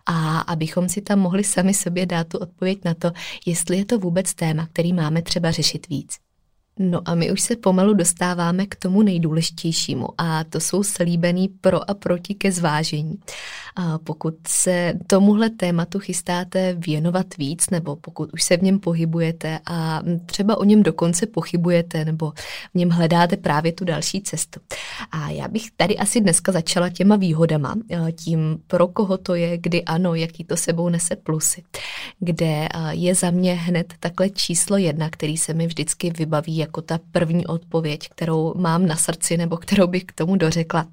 a 0.05 0.39
abychom 0.39 0.89
si 0.89 1.01
tam 1.01 1.19
mohli 1.19 1.43
sami 1.43 1.73
sobě 1.73 2.05
dát 2.05 2.27
tu 2.27 2.37
odpověď 2.37 2.79
na 2.85 2.93
to, 2.93 3.11
jestli 3.45 3.77
je 3.77 3.85
to 3.85 3.99
vůbec 3.99 4.33
téma, 4.33 4.67
který 4.73 4.93
máme 4.93 5.21
třeba 5.21 5.51
řešit 5.51 5.87
víc. 5.89 6.17
No 6.79 7.01
a 7.05 7.15
my 7.15 7.31
už 7.31 7.41
se 7.41 7.55
pomalu 7.55 7.93
dostáváme 7.93 8.65
k 8.65 8.75
tomu 8.75 9.01
nejdůležitějšímu 9.01 10.07
a 10.17 10.43
to 10.43 10.59
jsou 10.59 10.83
slíbený 10.83 11.47
pro 11.47 11.89
a 11.89 11.93
proti 11.93 12.35
ke 12.35 12.51
zvážení. 12.51 13.19
A 13.75 13.97
pokud 13.97 14.35
se 14.47 14.93
tomuhle 15.07 15.49
tématu 15.49 15.99
chystáte 15.99 16.73
věnovat 16.73 17.37
víc, 17.37 17.69
nebo 17.69 17.95
pokud 17.95 18.33
už 18.33 18.43
se 18.43 18.57
v 18.57 18.61
něm 18.61 18.79
pohybujete 18.79 19.59
a 19.65 20.01
třeba 20.25 20.57
o 20.57 20.63
něm 20.63 20.83
dokonce 20.83 21.25
pochybujete, 21.25 22.05
nebo 22.05 22.31
v 22.73 22.75
něm 22.75 22.89
hledáte 22.89 23.37
právě 23.37 23.71
tu 23.71 23.85
další 23.85 24.21
cestu. 24.21 24.59
A 25.11 25.29
já 25.29 25.47
bych 25.47 25.71
tady 25.77 25.97
asi 25.97 26.21
dneska 26.21 26.51
začala 26.51 26.89
těma 26.89 27.15
výhodama, 27.15 27.75
tím 28.15 28.59
pro 28.67 28.87
koho 28.87 29.17
to 29.17 29.35
je, 29.35 29.57
kdy 29.57 29.83
ano, 29.83 30.15
jaký 30.15 30.43
to 30.43 30.57
sebou 30.57 30.89
nese 30.89 31.15
plusy, 31.15 31.63
kde 32.19 32.69
je 32.89 33.15
za 33.15 33.31
mě 33.31 33.53
hned 33.53 33.93
takhle 33.99 34.29
číslo 34.29 34.77
jedna, 34.77 35.09
který 35.09 35.37
se 35.37 35.53
mi 35.53 35.67
vždycky 35.67 36.11
vybaví 36.11 36.62
jako 36.63 36.81
ta 36.81 36.99
první 37.11 37.47
odpověď, 37.47 38.09
kterou 38.09 38.53
mám 38.57 38.85
na 38.85 38.95
srdci 38.95 39.37
nebo 39.37 39.57
kterou 39.57 39.87
bych 39.87 40.03
k 40.03 40.11
tomu 40.11 40.35
dořekla. 40.35 40.85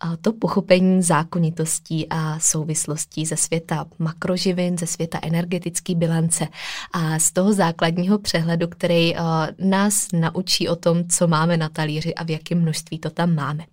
A 0.00 0.16
to 0.16 0.32
pochopení 0.32 1.02
zákonitostí 1.02 2.06
a 2.10 2.38
souvislostí 2.38 3.26
ze 3.26 3.36
světa 3.36 3.86
makroživin, 3.98 4.78
ze 4.78 4.86
světa 4.86 5.18
energetické 5.22 5.94
bilance 5.94 6.48
a 6.92 7.18
z 7.18 7.32
toho 7.32 7.52
základního 7.52 8.18
přehledu, 8.18 8.68
který 8.68 9.14
nás 9.58 10.08
naučí 10.12 10.68
o 10.68 10.76
tom, 10.76 11.08
co 11.08 11.26
máme 11.26 11.56
na 11.56 11.68
talíři 11.68 12.14
a 12.14 12.24
v 12.24 12.30
jakém 12.30 12.60
množství 12.60 12.98
to 12.98 13.10
tam 13.10 13.34
máme 13.34 13.64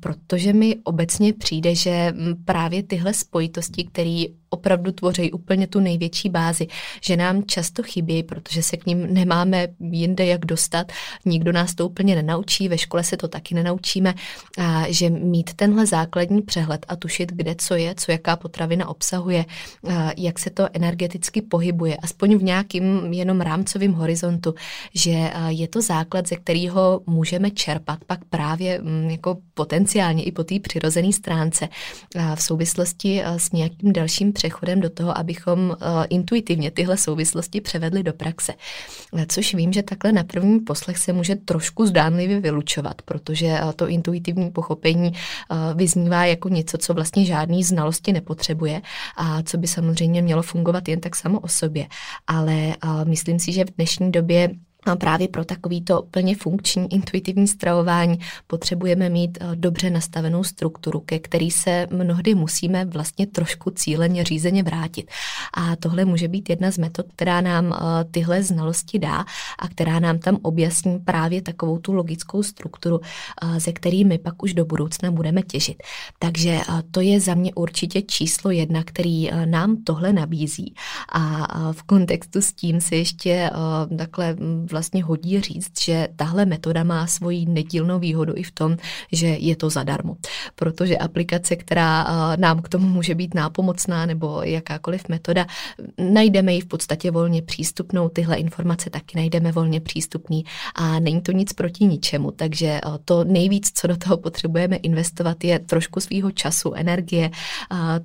protože 0.00 0.52
mi 0.52 0.76
obecně 0.84 1.32
přijde, 1.32 1.74
že 1.74 2.14
právě 2.44 2.82
tyhle 2.82 3.14
spojitosti, 3.14 3.84
které 3.84 4.24
opravdu 4.50 4.92
tvoří 4.92 5.32
úplně 5.32 5.66
tu 5.66 5.80
největší 5.80 6.28
bázi, 6.28 6.66
že 7.02 7.16
nám 7.16 7.42
často 7.46 7.82
chybí, 7.82 8.22
protože 8.22 8.62
se 8.62 8.76
k 8.76 8.86
ním 8.86 9.14
nemáme 9.14 9.68
jinde 9.80 10.26
jak 10.26 10.46
dostat, 10.46 10.92
nikdo 11.24 11.52
nás 11.52 11.74
to 11.74 11.86
úplně 11.86 12.14
nenaučí, 12.14 12.68
ve 12.68 12.78
škole 12.78 13.04
se 13.04 13.16
to 13.16 13.28
taky 13.28 13.54
nenaučíme, 13.54 14.14
a 14.58 14.84
že 14.88 15.10
mít 15.10 15.54
tenhle 15.54 15.86
základní 15.86 16.42
přehled 16.42 16.86
a 16.88 16.96
tušit, 16.96 17.32
kde 17.32 17.54
co 17.58 17.74
je, 17.74 17.94
co 17.94 18.12
jaká 18.12 18.36
potravina 18.36 18.88
obsahuje, 18.88 19.44
a 19.88 20.10
jak 20.16 20.38
se 20.38 20.50
to 20.50 20.68
energeticky 20.72 21.42
pohybuje, 21.42 21.96
aspoň 21.96 22.38
v 22.38 22.42
nějakým 22.42 23.12
jenom 23.12 23.40
rámcovém 23.40 23.92
horizontu, 23.92 24.54
že 24.94 25.30
je 25.48 25.68
to 25.68 25.82
základ, 25.82 26.28
ze 26.28 26.36
kterého 26.36 27.00
můžeme 27.06 27.50
čerpat 27.50 27.98
pak 28.06 28.24
právě 28.24 28.80
jako 29.10 29.38
potenciálně 29.54 30.22
i 30.22 30.32
po 30.32 30.44
té 30.44 30.60
přirozené 30.60 31.12
stránce 31.12 31.68
v 32.34 32.42
souvislosti 32.42 33.22
s 33.24 33.52
nějakým 33.52 33.92
dalším 33.92 34.32
přechodem 34.36 34.80
do 34.80 34.90
toho, 34.90 35.18
abychom 35.18 35.76
intuitivně 36.08 36.70
tyhle 36.70 36.96
souvislosti 36.96 37.60
převedli 37.60 38.02
do 38.02 38.12
praxe. 38.12 38.52
Což 39.28 39.54
vím, 39.54 39.72
že 39.72 39.82
takhle 39.82 40.12
na 40.12 40.24
první 40.24 40.60
poslech 40.60 40.98
se 40.98 41.12
může 41.12 41.36
trošku 41.36 41.86
zdánlivě 41.86 42.40
vylučovat, 42.40 43.02
protože 43.02 43.60
to 43.76 43.88
intuitivní 43.88 44.50
pochopení 44.50 45.12
vyznívá 45.74 46.24
jako 46.24 46.48
něco, 46.48 46.78
co 46.78 46.94
vlastně 46.94 47.24
žádný 47.24 47.64
znalosti 47.64 48.12
nepotřebuje 48.12 48.82
a 49.16 49.42
co 49.42 49.58
by 49.58 49.66
samozřejmě 49.66 50.22
mělo 50.22 50.42
fungovat 50.42 50.88
jen 50.88 51.00
tak 51.00 51.16
samo 51.16 51.40
o 51.40 51.48
sobě. 51.48 51.86
Ale 52.26 52.76
myslím 53.04 53.38
si, 53.38 53.52
že 53.52 53.64
v 53.64 53.76
dnešní 53.76 54.12
době 54.12 54.50
a 54.86 54.96
právě 54.96 55.28
pro 55.28 55.44
takovýto 55.44 56.02
plně 56.10 56.36
funkční 56.36 56.92
intuitivní 56.92 57.48
stravování 57.48 58.18
potřebujeme 58.46 59.08
mít 59.08 59.38
eh, 59.40 59.56
dobře 59.56 59.90
nastavenou 59.90 60.44
strukturu, 60.44 61.00
ke 61.00 61.18
který 61.18 61.50
se 61.50 61.86
mnohdy 61.90 62.34
musíme 62.34 62.84
vlastně 62.84 63.26
trošku 63.26 63.70
cíleně 63.70 64.24
řízeně 64.24 64.62
vrátit. 64.62 65.10
A 65.54 65.76
tohle 65.76 66.04
může 66.04 66.28
být 66.28 66.50
jedna 66.50 66.70
z 66.70 66.78
metod, 66.78 67.06
která 67.16 67.40
nám 67.40 67.72
eh, 67.72 68.04
tyhle 68.10 68.42
znalosti 68.42 68.98
dá 68.98 69.24
a 69.58 69.68
která 69.68 70.00
nám 70.00 70.18
tam 70.18 70.38
objasní 70.42 70.98
právě 70.98 71.42
takovou 71.42 71.78
tu 71.78 71.92
logickou 71.92 72.42
strukturu, 72.42 73.00
eh, 73.02 73.60
ze 73.60 73.72
který 73.72 74.04
my 74.04 74.18
pak 74.18 74.42
už 74.42 74.54
do 74.54 74.64
budoucna 74.64 75.10
budeme 75.10 75.42
těžit. 75.42 75.82
Takže 76.18 76.60
to 76.90 77.00
je 77.00 77.20
za 77.20 77.34
mě 77.34 77.54
určitě 77.54 78.02
číslo 78.02 78.50
jedna, 78.50 78.84
který 78.84 79.30
nám 79.44 79.76
tohle 79.84 80.12
nabízí. 80.12 80.74
A 81.12 81.72
v 81.72 81.82
kontextu 81.82 82.42
s 82.42 82.52
tím 82.52 82.80
se 82.80 82.96
ještě 82.96 83.50
takhle 83.98 84.36
vlastně 84.76 85.04
hodí 85.04 85.40
říct, 85.40 85.80
že 85.80 86.08
tahle 86.16 86.44
metoda 86.44 86.84
má 86.84 87.06
svoji 87.06 87.46
nedílnou 87.46 87.98
výhodu 87.98 88.32
i 88.36 88.42
v 88.42 88.50
tom, 88.50 88.76
že 89.12 89.26
je 89.26 89.56
to 89.56 89.70
zadarmo. 89.70 90.16
Protože 90.54 90.96
aplikace, 90.96 91.56
která 91.56 92.06
nám 92.36 92.62
k 92.62 92.68
tomu 92.68 92.86
může 92.86 93.14
být 93.14 93.34
nápomocná 93.34 94.06
nebo 94.06 94.42
jakákoliv 94.42 95.08
metoda, 95.08 95.46
najdeme 95.98 96.54
ji 96.54 96.60
v 96.60 96.66
podstatě 96.66 97.10
volně 97.10 97.42
přístupnou, 97.42 98.08
tyhle 98.08 98.36
informace 98.36 98.90
taky 98.90 99.16
najdeme 99.16 99.52
volně 99.52 99.80
přístupný 99.80 100.44
a 100.74 101.00
není 101.00 101.20
to 101.20 101.32
nic 101.32 101.52
proti 101.52 101.84
ničemu, 101.84 102.30
takže 102.30 102.80
to 103.04 103.24
nejvíc, 103.24 103.72
co 103.74 103.86
do 103.86 103.96
toho 103.96 104.16
potřebujeme 104.16 104.76
investovat, 104.76 105.44
je 105.44 105.58
trošku 105.58 106.00
svýho 106.00 106.30
času, 106.30 106.72
energie, 106.74 107.30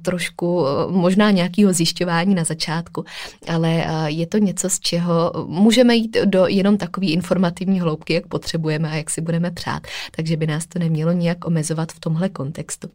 trošku 0.01 0.65
možná 0.89 1.31
nějakého 1.31 1.73
zjišťování 1.73 2.35
na 2.35 2.43
začátku, 2.43 3.05
ale 3.47 3.83
je 4.07 4.27
to 4.27 4.37
něco, 4.37 4.69
z 4.69 4.79
čeho 4.79 5.31
můžeme 5.47 5.95
jít 5.95 6.17
do 6.25 6.47
jenom 6.61 6.77
takový 6.77 7.11
informativní 7.11 7.79
hloubky, 7.81 8.13
jak 8.13 8.27
potřebujeme 8.27 8.89
a 8.89 8.95
jak 8.95 9.09
si 9.09 9.21
budeme 9.21 9.51
přát, 9.51 9.87
takže 10.11 10.37
by 10.37 10.47
nás 10.47 10.65
to 10.65 10.79
nemělo 10.79 11.11
nijak 11.11 11.45
omezovat 11.45 11.91
v 11.91 11.99
tomhle 11.99 12.29
kontextu. 12.29 12.89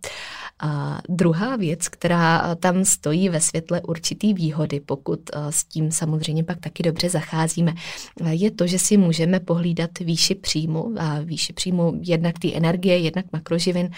A 0.60 1.00
druhá 1.08 1.56
věc, 1.56 1.88
která 1.88 2.54
tam 2.54 2.84
stojí 2.84 3.28
ve 3.28 3.40
světle 3.40 3.80
určitý 3.80 4.34
výhody, 4.34 4.80
pokud 4.80 5.20
s 5.50 5.64
tím 5.64 5.90
samozřejmě 5.90 6.44
pak 6.44 6.60
taky 6.60 6.82
dobře 6.82 7.08
zacházíme, 7.08 7.74
je 8.30 8.50
to, 8.50 8.66
že 8.66 8.78
si 8.78 8.96
můžeme 8.96 9.40
pohlídat 9.40 9.98
výši 9.98 10.34
příjmu 10.34 10.94
a 10.98 11.20
výši 11.20 11.52
příjmu 11.52 12.00
jednak 12.02 12.38
té 12.38 12.52
energie, 12.52 12.98
jednak 12.98 13.24
makroživin, 13.32 13.90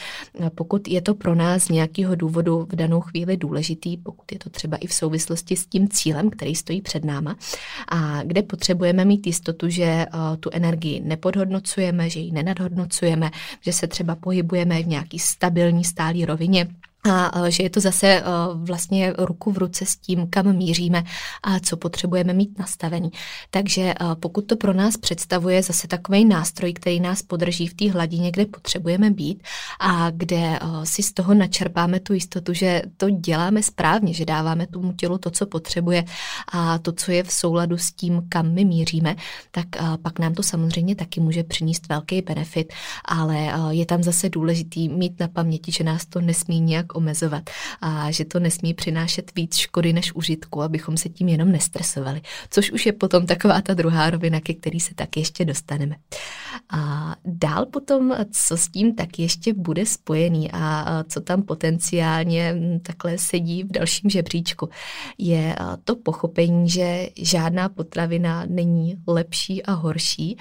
pokud 0.54 0.88
je 0.88 1.02
to 1.02 1.14
pro 1.14 1.34
nás 1.34 1.62
z 1.62 1.68
nějakého 1.68 2.14
důvodu 2.14 2.66
v 2.72 2.76
danou 2.76 3.00
chvíli 3.00 3.36
důležitý, 3.36 3.96
pokud 3.96 4.32
je 4.32 4.38
to 4.38 4.50
třeba 4.50 4.76
i 4.76 4.86
v 4.86 4.94
souvislosti 4.94 5.56
s 5.56 5.66
tím 5.66 5.88
cílem, 5.88 6.30
který 6.30 6.54
stojí 6.54 6.82
před 6.82 7.04
náma 7.04 7.36
a 7.88 8.22
kde 8.22 8.42
potřebujeme 8.42 9.04
mít 9.04 9.26
jistotu, 9.26 9.68
že 9.68 10.06
tu 10.40 10.50
energii 10.52 11.00
nepodhodnocujeme, 11.00 12.10
že 12.10 12.20
ji 12.20 12.32
nenadhodnocujeme, 12.32 13.30
že 13.60 13.72
se 13.72 13.86
třeba 13.86 14.14
pohybujeme 14.14 14.82
v 14.82 14.86
nějaký 14.86 15.18
stabilní, 15.18 15.84
stálý 15.84 16.24
rovině 16.24 16.47
nie. 16.48 16.66
A 17.04 17.50
že 17.50 17.62
je 17.62 17.70
to 17.70 17.80
zase 17.80 18.22
vlastně 18.54 19.12
ruku 19.18 19.52
v 19.52 19.58
ruce 19.58 19.86
s 19.86 19.96
tím, 19.96 20.26
kam 20.30 20.56
míříme 20.56 21.04
a 21.42 21.60
co 21.60 21.76
potřebujeme 21.76 22.32
mít 22.32 22.58
nastavený. 22.58 23.10
Takže 23.50 23.94
pokud 24.20 24.40
to 24.46 24.56
pro 24.56 24.72
nás 24.72 24.96
představuje 24.96 25.62
zase 25.62 25.88
takový 25.88 26.24
nástroj, 26.24 26.72
který 26.72 27.00
nás 27.00 27.22
podrží 27.22 27.66
v 27.66 27.74
té 27.74 27.90
hladině, 27.90 28.30
kde 28.30 28.46
potřebujeme 28.46 29.10
být 29.10 29.42
a 29.80 30.10
kde 30.10 30.58
si 30.84 31.02
z 31.02 31.12
toho 31.12 31.34
načerpáme 31.34 32.00
tu 32.00 32.12
jistotu, 32.12 32.52
že 32.52 32.82
to 32.96 33.10
děláme 33.10 33.62
správně, 33.62 34.14
že 34.14 34.24
dáváme 34.24 34.66
tomu 34.66 34.92
tělu 34.92 35.18
to, 35.18 35.30
co 35.30 35.46
potřebuje 35.46 36.04
a 36.52 36.78
to, 36.78 36.92
co 36.92 37.12
je 37.12 37.22
v 37.22 37.32
souladu 37.32 37.78
s 37.78 37.92
tím, 37.92 38.22
kam 38.28 38.52
my 38.52 38.64
míříme, 38.64 39.16
tak 39.50 39.66
pak 40.02 40.18
nám 40.18 40.34
to 40.34 40.42
samozřejmě 40.42 40.94
taky 40.94 41.20
může 41.20 41.44
přinést 41.44 41.88
velký 41.88 42.22
benefit, 42.22 42.72
ale 43.04 43.52
je 43.70 43.86
tam 43.86 44.02
zase 44.02 44.28
důležitý 44.28 44.88
mít 44.88 45.20
na 45.20 45.28
paměti, 45.28 45.72
že 45.72 45.84
nás 45.84 46.06
to 46.06 46.20
nesmí 46.20 46.60
nějak 46.60 46.87
nějak 46.88 46.96
omezovat 46.96 47.50
a 47.80 48.10
že 48.10 48.24
to 48.24 48.40
nesmí 48.40 48.74
přinášet 48.74 49.32
víc 49.36 49.56
škody 49.56 49.92
než 49.92 50.12
užitku, 50.14 50.62
abychom 50.62 50.96
se 50.96 51.08
tím 51.08 51.28
jenom 51.28 51.52
nestresovali. 51.52 52.20
Což 52.50 52.70
už 52.72 52.86
je 52.86 52.92
potom 52.92 53.26
taková 53.26 53.60
ta 53.60 53.74
druhá 53.74 54.10
rovina, 54.10 54.40
ke 54.40 54.54
který 54.54 54.80
se 54.80 54.94
tak 54.94 55.16
ještě 55.16 55.44
dostaneme. 55.44 55.96
A 56.70 57.14
dál 57.24 57.66
potom, 57.66 58.14
co 58.32 58.56
s 58.56 58.68
tím 58.68 58.94
tak 58.94 59.18
ještě 59.18 59.54
bude 59.54 59.86
spojený 59.86 60.50
a 60.52 61.04
co 61.08 61.20
tam 61.20 61.42
potenciálně 61.42 62.54
takhle 62.82 63.18
sedí 63.18 63.64
v 63.64 63.72
dalším 63.72 64.10
žebříčku, 64.10 64.68
je 65.18 65.56
to 65.84 65.96
pochopení, 65.96 66.68
že 66.68 67.08
žádná 67.16 67.68
potravina 67.68 68.44
není 68.48 68.96
lepší 69.06 69.62
a 69.62 69.72
horší, 69.72 70.36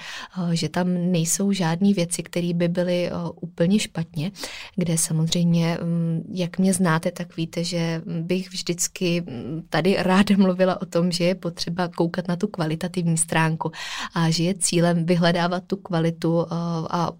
že 0.52 0.68
tam 0.68 0.88
nejsou 1.12 1.52
žádné 1.52 1.92
věci, 1.92 2.22
které 2.22 2.54
by 2.54 2.68
byly 2.68 3.10
úplně 3.40 3.78
špatně, 3.78 4.32
kde 4.76 4.98
samozřejmě, 4.98 5.78
jak 6.38 6.58
mě 6.58 6.74
znáte, 6.74 7.10
tak 7.10 7.36
víte, 7.36 7.64
že 7.64 8.02
bych 8.06 8.50
vždycky 8.50 9.24
tady 9.68 9.96
ráda 9.98 10.36
mluvila 10.36 10.82
o 10.82 10.86
tom, 10.86 11.12
že 11.12 11.24
je 11.24 11.34
potřeba 11.34 11.88
koukat 11.88 12.28
na 12.28 12.36
tu 12.36 12.46
kvalitativní 12.46 13.18
stránku 13.18 13.72
a 14.14 14.30
že 14.30 14.44
je 14.44 14.54
cílem 14.54 15.06
vyhledávat 15.06 15.64
tu 15.66 15.76
kvalitu 15.76 16.46
a 16.90 17.12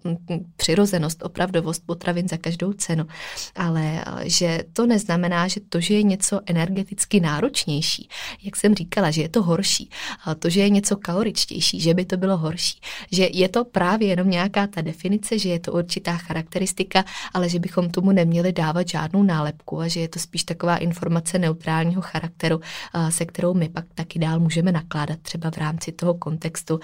přirozenost, 0.55 1.23
opravdovost 1.23 1.85
potravin 1.85 2.27
za 2.27 2.37
každou 2.37 2.73
cenu. 2.73 3.05
Ale 3.55 4.03
že 4.23 4.63
to 4.73 4.85
neznamená, 4.85 5.47
že 5.47 5.59
to, 5.69 5.79
že 5.79 5.93
je 5.93 6.03
něco 6.03 6.39
energeticky 6.45 7.19
náročnější, 7.19 8.09
jak 8.43 8.55
jsem 8.55 8.75
říkala, 8.75 9.11
že 9.11 9.21
je 9.21 9.29
to 9.29 9.43
horší, 9.43 9.89
to, 10.39 10.49
že 10.49 10.59
je 10.61 10.69
něco 10.69 10.97
kaloričtější, 10.97 11.79
že 11.79 11.93
by 11.93 12.05
to 12.05 12.17
bylo 12.17 12.37
horší, 12.37 12.79
že 13.11 13.29
je 13.33 13.49
to 13.49 13.65
právě 13.65 14.07
jenom 14.07 14.29
nějaká 14.29 14.67
ta 14.67 14.81
definice, 14.81 15.39
že 15.39 15.49
je 15.49 15.59
to 15.59 15.71
určitá 15.71 16.17
charakteristika, 16.17 17.05
ale 17.33 17.49
že 17.49 17.59
bychom 17.59 17.89
tomu 17.89 18.11
neměli 18.11 18.51
dávat 18.51 18.87
žádnou 18.87 19.08
nálepku 19.13 19.79
a 19.79 19.87
že 19.87 19.99
je 19.99 20.07
to 20.07 20.19
spíš 20.19 20.43
taková 20.43 20.77
informace 20.77 21.39
neutrálního 21.39 22.01
charakteru, 22.01 22.61
se 23.09 23.25
kterou 23.25 23.53
my 23.53 23.69
pak 23.69 23.85
taky 23.95 24.19
dál 24.19 24.39
můžeme 24.39 24.71
nakládat 24.71 25.19
třeba 25.19 25.51
v 25.51 25.57
rámci 25.57 25.91
toho 25.91 26.13
kontextu 26.13 26.79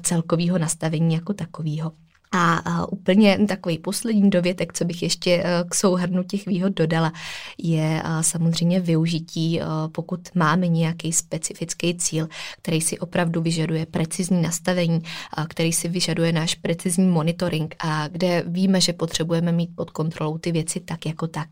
celkového 0.00 0.58
nastavení 0.58 1.14
jako 1.14 1.32
takového. 1.32 1.92
A 2.36 2.86
úplně 2.92 3.38
takový 3.48 3.78
poslední 3.78 4.30
dovětek, 4.30 4.72
co 4.72 4.84
bych 4.84 5.02
ještě 5.02 5.30
e, 5.30 5.64
k 5.68 5.74
souhrnu 5.74 6.22
těch 6.22 6.46
výhod 6.46 6.72
dodala, 6.72 7.12
je 7.58 8.02
samozřejmě 8.20 8.80
využití, 8.80 9.60
e, 9.60 9.64
pokud 9.92 10.28
máme 10.34 10.68
nějaký 10.68 11.12
specifický 11.12 11.94
cíl, 11.94 12.28
který 12.62 12.80
si 12.80 12.98
opravdu 12.98 13.42
vyžaduje 13.42 13.86
precizní 13.86 14.42
nastavení, 14.42 15.00
který 15.48 15.72
si 15.72 15.88
vyžaduje 15.88 16.32
náš 16.32 16.54
precizní 16.54 17.06
monitoring 17.06 17.74
a 17.78 18.08
kde 18.08 18.42
víme, 18.46 18.80
že 18.80 18.92
potřebujeme 18.92 19.52
mít 19.52 19.70
pod 19.76 19.90
kontrolou 19.90 20.38
ty 20.38 20.52
věci 20.52 20.80
tak 20.80 21.06
jako 21.06 21.26
tak. 21.26 21.48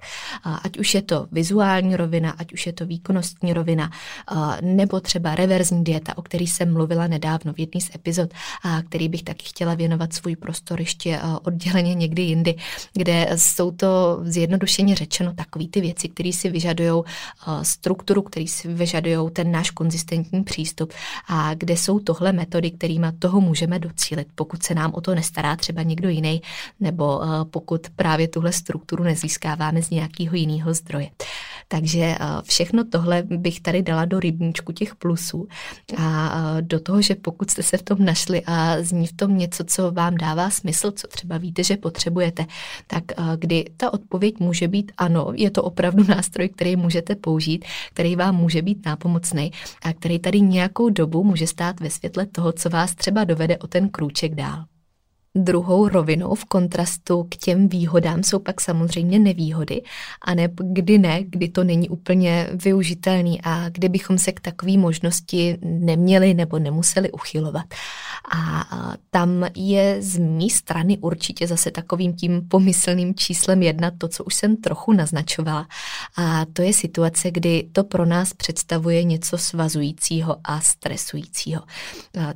Ať 0.62 0.79
už 0.79 0.95
je 0.95 1.03
to 1.03 1.27
vizuální 1.33 1.97
rovina, 1.97 2.31
ať 2.31 2.53
už 2.53 2.66
je 2.66 2.73
to 2.73 2.87
výkonnostní 2.87 3.53
rovina, 3.53 3.90
nebo 4.61 5.01
třeba 5.01 5.35
reverzní 5.35 5.85
dieta, 5.85 6.18
o 6.18 6.23
který 6.23 6.47
jsem 6.47 6.73
mluvila 6.73 7.07
nedávno 7.07 7.53
v 7.53 7.59
jedné 7.59 7.81
z 7.81 7.95
epizod, 7.95 8.31
který 8.88 9.09
bych 9.09 9.23
taky 9.23 9.47
chtěla 9.47 9.75
věnovat 9.75 10.12
svůj 10.12 10.37
prostor 10.37 10.72
prostor 10.73 10.81
ještě 10.81 11.11
eh, 11.17 11.39
odděleně 11.43 11.95
někdy 11.95 12.23
jindy, 12.23 12.55
kde 12.93 13.29
jsou 13.37 13.71
to 13.71 14.21
zjednodušeně 14.25 14.95
řečeno 14.95 15.33
takové 15.35 15.65
ty 15.69 15.81
věci, 15.81 16.09
které 16.09 16.33
si 16.33 16.51
vyžadují 16.51 17.03
eh, 17.03 17.65
strukturu, 17.65 18.23
které 18.23 18.47
si 18.47 18.69
vyžadují 18.69 19.31
ten 19.33 19.53
náš 19.53 19.71
konzistentní 19.71 20.45
přístup 20.45 20.93
a 21.29 21.55
kde 21.55 21.77
jsou 21.77 21.99
tohle 21.99 22.33
metody, 22.33 22.71
kterými 22.71 23.07
toho 23.19 23.41
můžeme 23.41 23.79
docílit, 23.79 24.29
pokud 24.35 24.63
se 24.63 24.75
nám 24.75 24.93
o 24.95 25.01
to 25.01 25.15
nestará 25.15 25.57
třeba 25.57 25.83
někdo 25.83 26.09
jiný, 26.09 26.43
nebo 26.81 27.23
eh, 27.23 27.45
pokud 27.51 27.81
právě 27.97 28.29
tuhle 28.29 28.53
strukturu 28.53 29.05
nezískáváme 29.05 29.83
z 29.83 29.91
nějakého 29.91 30.37
jiného 30.37 30.75
zdroje. 30.75 31.09
Takže 31.69 32.17
všechno 32.45 32.85
tohle 32.85 33.23
bych 33.23 33.61
tady 33.61 33.83
dala 33.83 34.05
do 34.05 34.21
rybníčku 34.21 34.73
těch 34.73 34.95
plusů 34.97 35.49
a 35.97 36.57
do 36.61 36.81
toho, 36.81 37.03
že 37.03 37.15
pokud 37.15 37.51
jste 37.51 37.63
se 37.63 37.77
v 37.77 37.83
tom 37.83 38.05
našli 38.05 38.43
a 38.47 38.77
zní 38.81 39.07
v 39.07 39.13
tom 39.13 39.39
něco, 39.39 39.65
co 39.65 39.91
vám 39.91 40.15
dává 40.17 40.51
smysl, 40.51 40.62
co 40.92 41.09
třeba 41.09 41.38
víte, 41.38 41.64
že 41.64 41.77
potřebujete, 41.77 42.46
tak 42.87 43.05
kdy 43.37 43.64
ta 43.77 43.92
odpověď 43.92 44.35
může 44.40 44.68
být 44.68 44.92
ano, 44.96 45.27
je 45.35 45.51
to 45.51 45.62
opravdu 45.62 46.05
nástroj, 46.09 46.48
který 46.48 46.77
můžete 46.77 47.14
použít, 47.14 47.64
který 47.92 48.16
vám 48.16 48.37
může 48.37 48.62
být 48.62 48.87
nápomocný 48.87 49.53
a 49.83 49.92
který 49.92 50.18
tady 50.18 50.40
nějakou 50.40 50.88
dobu 50.88 51.25
může 51.25 51.46
stát 51.46 51.81
ve 51.81 51.90
světle 51.90 52.27
toho, 52.27 52.53
co 52.53 52.70
vás 52.70 52.94
třeba 52.94 53.25
dovede 53.25 53.59
o 53.59 53.66
ten 53.66 53.88
krůček 53.88 54.35
dál. 54.35 54.64
Druhou 55.35 55.88
rovinou 55.88 56.35
v 56.35 56.45
kontrastu 56.45 57.27
k 57.29 57.37
těm 57.37 57.68
výhodám 57.68 58.23
jsou 58.23 58.38
pak 58.38 58.61
samozřejmě 58.61 59.18
nevýhody, 59.18 59.83
a 60.23 60.35
ne 60.35 60.49
kdy 60.59 60.99
ne, 60.99 61.25
kdy 61.25 61.49
to 61.49 61.64
není 61.64 61.88
úplně 61.88 62.49
využitelný 62.53 63.40
a 63.42 63.68
kdy 63.68 63.88
bychom 63.88 64.18
se 64.18 64.33
k 64.33 64.40
takové 64.40 64.77
možnosti 64.79 65.59
neměli 65.62 66.35
nebo 66.35 66.59
nemuseli 66.59 67.11
uchylovat. 67.11 67.66
A 68.35 68.64
tam 69.11 69.47
je 69.57 70.03
z 70.03 70.18
mé 70.18 70.51
strany 70.51 70.99
určitě 70.99 71.47
zase 71.47 71.71
takovým 71.71 72.12
tím 72.16 72.49
pomyslným 72.49 73.14
číslem 73.14 73.62
jedna 73.62 73.90
to, 73.99 74.09
co 74.09 74.25
už 74.25 74.35
jsem 74.35 74.57
trochu 74.57 74.92
naznačovala. 74.92 75.66
A 76.16 76.45
to 76.53 76.62
je 76.62 76.73
situace, 76.73 77.31
kdy 77.31 77.68
to 77.73 77.85
pro 77.85 78.07
nás 78.07 78.33
představuje 78.33 79.05
něco 79.05 79.38
svazujícího 79.38 80.37
a 80.45 80.61
stresujícího. 80.61 81.62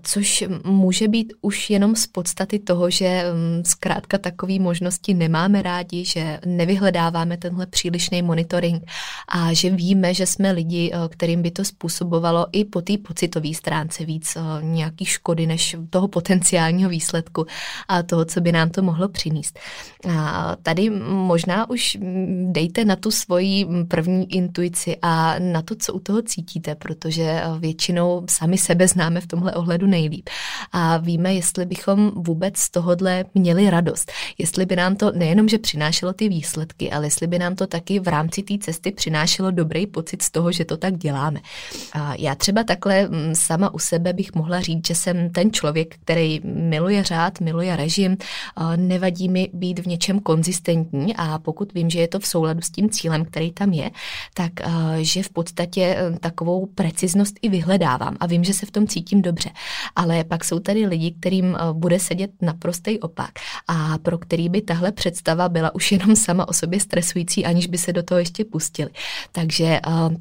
Což 0.03 0.45
může 0.65 1.09
být 1.09 1.33
už 1.41 1.71
jenom 1.71 1.97
z 1.97 2.07
podstaty 2.07 2.59
toho, 2.59 2.86
že 2.91 3.25
mm, 3.33 3.65
zkrátka 3.65 4.19
takové 4.19 4.59
možnosti 4.59 5.15
nemáme 5.15 5.63
rádi, 5.63 6.05
že 6.05 6.41
nevyhledáváme 6.47 7.37
tenhle 7.37 7.67
přílišný 7.67 8.23
monitoring 8.23 8.85
a 9.29 9.53
že 9.53 9.71
víme, 9.71 10.15
že 10.15 10.27
jsme 10.27 10.53
lidi, 10.53 10.91
eh, 10.95 11.09
kterým 11.09 11.43
by 11.43 11.51
to 11.51 11.65
způsobovalo 11.65 12.47
i 12.53 12.65
po 12.65 12.83
té 12.83 12.99
pocitové 12.99 13.55
stránce 13.55 14.05
víc 14.05 14.37
eh, 14.37 14.41
nějaký 14.63 15.05
škody 15.05 15.47
než 15.47 15.77
toho 15.91 16.09
potenciálního 16.09 16.91
výsledku 16.91 17.47
a 17.89 18.03
toho, 18.03 18.25
co 18.25 18.41
by 18.41 18.53
nám 18.53 18.71
to 18.71 18.83
mohlo 18.83 19.09
přinést. 19.09 19.59
A 20.09 20.57
tady 20.63 20.91
možná 21.09 21.71
už 21.71 21.99
dejte 22.45 22.85
na 22.85 22.97
tu 22.97 23.11
svoji 23.11 23.67
první 23.89 24.35
intuici 24.35 24.97
a 25.03 25.39
na 25.39 25.63
to, 25.63 25.75
co 25.75 25.93
u 25.93 26.01
toho 26.01 26.23
cítíte, 26.23 26.75
protože 26.75 27.23
eh, 27.23 27.43
většinou 27.59 28.25
sami 28.31 28.59
sebe 28.59 28.89
známe 28.89 29.21
v 29.21 29.27
tomhle 29.27 29.55
ohledu 29.55 29.87
nejlíp. 29.87 30.29
A 30.73 30.97
víme, 30.97 31.35
jestli 31.35 31.67
bychom 31.67 32.11
vůbec 32.11 32.69
tohodle 32.77 33.25
měli 33.35 33.71
radost. 33.71 34.13
Jestli 34.39 34.67
by 34.67 34.77
nám 34.77 34.97
to 34.97 35.13
nejenom, 35.13 35.49
že 35.49 35.59
přinášelo 35.59 36.13
ty 36.13 36.29
výsledky, 36.29 36.91
ale 36.91 37.07
jestli 37.07 37.27
by 37.27 37.39
nám 37.39 37.57
to 37.57 37.67
taky 37.67 38.01
v 38.01 38.09
rámci 38.09 38.43
té 38.43 38.59
cesty 38.59 38.93
přinášelo 38.93 39.51
dobrý 39.51 39.87
pocit 39.87 40.23
z 40.23 40.31
toho, 40.31 40.53
že 40.53 40.65
to 40.65 40.77
tak 40.77 40.97
děláme. 40.99 41.41
A 41.93 42.15
já 42.19 42.35
třeba 42.35 42.65
takhle 42.65 43.09
mm, 43.09 43.35
sama 43.35 43.75
u 43.75 43.79
sebe 43.79 44.13
bych 44.13 44.35
mohla 44.35 44.61
říct, 44.61 44.87
že 44.87 44.95
jsem 44.95 45.31
ten 45.31 45.53
člověk, 45.53 45.97
který 46.05 46.41
miluje 46.45 47.05
řád, 47.05 47.41
miluje 47.41 47.77
režim, 47.77 48.17
nevadí 48.77 49.29
mi 49.29 49.49
být 49.53 49.79
v 49.79 49.87
něčem 49.87 50.21
konzistentní 50.21 51.17
a 51.17 51.39
pokud 51.39 51.75
vím, 51.75 51.91
že 51.91 52.01
je 52.01 52.09
to 52.09 52.19
v 52.21 52.27
souladu 52.27 52.61
s 52.61 52.71
tím 52.71 52.91
cílem, 52.91 53.25
který 53.25 53.53
tam 53.53 53.73
je, 53.73 53.91
tak 54.35 54.53
že 55.01 55.23
v 55.23 55.29
podstatě 55.29 55.81
e, 55.81 56.19
takovou 56.19 56.67
preciznost 56.67 57.35
i 57.43 57.49
vyhledávám 57.49 58.17
a 58.21 58.27
vím, 58.27 58.45
že 58.45 58.55
se 58.55 58.67
v 58.67 58.71
tom 58.71 58.87
cítím 58.87 59.23
dobře. 59.23 59.51
Ale 59.97 60.25
pak 60.25 60.45
jsou 60.45 60.59
tady 60.59 60.87
lidi, 60.87 61.15
kterým 61.21 61.55
e, 61.55 61.59
bude 61.73 61.99
sedět 62.01 62.31
na 62.43 62.53
naprostý 62.67 63.01
opak 63.01 63.31
a 63.69 63.99
pro 63.99 64.19
který 64.19 64.49
by 64.49 64.63
tahle 64.63 64.93
představa 64.93 65.49
byla 65.49 65.75
už 65.75 65.93
jenom 65.93 66.17
sama 66.17 66.49
o 66.49 66.53
sobě 66.53 66.81
stresující, 66.81 67.45
aniž 67.45 67.67
by 67.67 67.79
se 67.79 67.93
do 67.93 68.03
toho 68.03 68.19
ještě 68.19 68.45
pustili. 68.45 68.91
Takže 69.33 69.81
uh, 69.87 70.15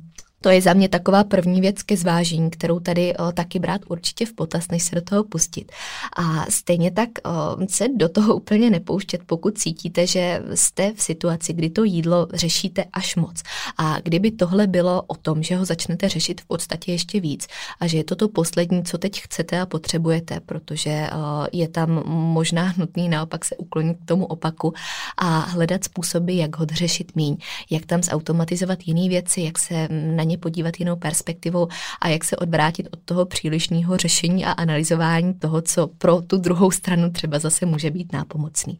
to 0.45 0.49
je 0.49 0.61
za 0.61 0.73
mě 0.73 0.89
taková 0.89 1.23
první 1.23 1.61
věc 1.61 1.83
ke 1.83 1.97
zvážení, 1.97 2.49
kterou 2.49 2.79
tady 2.79 3.17
o, 3.17 3.31
taky 3.31 3.59
brát 3.59 3.81
určitě 3.89 4.25
v 4.25 4.33
potaz, 4.33 4.67
než 4.71 4.83
se 4.83 4.95
do 4.95 5.01
toho 5.01 5.23
pustit. 5.23 5.71
A 6.17 6.45
stejně 6.49 6.91
tak 6.91 7.09
o, 7.25 7.57
se 7.69 7.85
do 7.95 8.09
toho 8.09 8.35
úplně 8.35 8.69
nepouštět, 8.69 9.21
pokud 9.25 9.57
cítíte, 9.57 10.07
že 10.07 10.41
jste 10.53 10.93
v 10.93 11.01
situaci, 11.01 11.53
kdy 11.53 11.69
to 11.69 11.83
jídlo 11.83 12.27
řešíte 12.33 12.85
až 12.93 13.15
moc. 13.15 13.43
A 13.77 13.99
kdyby 14.03 14.31
tohle 14.31 14.67
bylo 14.67 15.01
o 15.01 15.15
tom, 15.15 15.43
že 15.43 15.55
ho 15.55 15.65
začnete 15.65 16.09
řešit 16.09 16.41
v 16.41 16.45
podstatě 16.45 16.91
ještě 16.91 17.19
víc 17.19 17.47
a 17.79 17.87
že 17.87 17.97
je 17.97 18.03
to 18.03 18.15
to 18.15 18.27
poslední, 18.27 18.83
co 18.83 18.97
teď 18.97 19.21
chcete 19.21 19.61
a 19.61 19.65
potřebujete, 19.65 20.39
protože 20.39 21.09
o, 21.13 21.47
je 21.53 21.67
tam 21.67 22.03
možná 22.07 22.73
nutný 22.77 23.09
naopak 23.09 23.45
se 23.45 23.57
uklonit 23.57 23.97
k 23.97 24.05
tomu 24.05 24.25
opaku 24.25 24.73
a 25.17 25.39
hledat 25.39 25.83
způsoby, 25.83 26.37
jak 26.37 26.57
ho 26.57 26.65
řešit 26.65 27.15
míň, 27.15 27.37
jak 27.69 27.85
tam 27.85 28.03
zautomatizovat 28.03 28.79
jiné 28.85 29.09
věci, 29.09 29.41
jak 29.41 29.59
se 29.59 29.87
na 29.89 30.23
ně 30.23 30.34
ně 30.35 30.39
podívat 30.39 30.79
jinou 30.79 30.95
perspektivou 30.95 31.67
a 32.01 32.07
jak 32.07 32.23
se 32.23 32.37
odvrátit 32.37 32.87
od 32.91 32.99
toho 33.05 33.25
přílišného 33.25 33.97
řešení 33.97 34.45
a 34.45 34.51
analyzování 34.51 35.33
toho, 35.33 35.61
co 35.61 35.87
pro 35.87 36.21
tu 36.21 36.37
druhou 36.37 36.71
stranu 36.71 37.09
třeba 37.11 37.39
zase 37.39 37.65
může 37.65 37.91
být 37.91 38.13
nápomocný. 38.13 38.79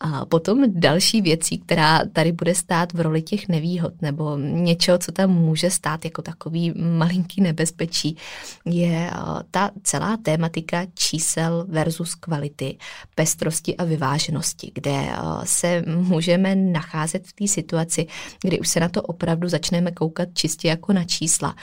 A 0.00 0.24
potom 0.24 0.64
další 0.80 1.22
věcí, 1.22 1.58
která 1.58 2.02
tady 2.12 2.32
bude 2.32 2.54
stát 2.54 2.92
v 2.92 3.00
roli 3.00 3.22
těch 3.22 3.48
nevýhod 3.48 4.02
nebo 4.02 4.36
něčeho, 4.36 4.98
co 4.98 5.12
tam 5.12 5.30
může 5.30 5.70
stát 5.70 6.04
jako 6.04 6.22
takový 6.22 6.72
malinký 6.76 7.40
nebezpečí, 7.40 8.16
je 8.64 9.10
ta 9.50 9.70
celá 9.82 10.16
tématika 10.16 10.86
čísel 10.94 11.66
versus 11.68 12.14
kvality, 12.14 12.78
pestrosti 13.14 13.76
a 13.76 13.84
vyváženosti, 13.84 14.70
kde 14.74 15.08
se 15.44 15.84
můžeme 15.86 16.54
nacházet 16.54 17.26
v 17.26 17.32
té 17.32 17.46
situaci, 17.48 18.06
kdy 18.42 18.60
už 18.60 18.68
se 18.68 18.80
na 18.80 18.88
to 18.88 19.02
opravdu 19.02 19.48
začneme 19.48 19.90
koukat 19.90 20.28
čistě 20.34 20.68
jako 20.68 20.92
na 20.92 21.04
čísla, 21.04 21.54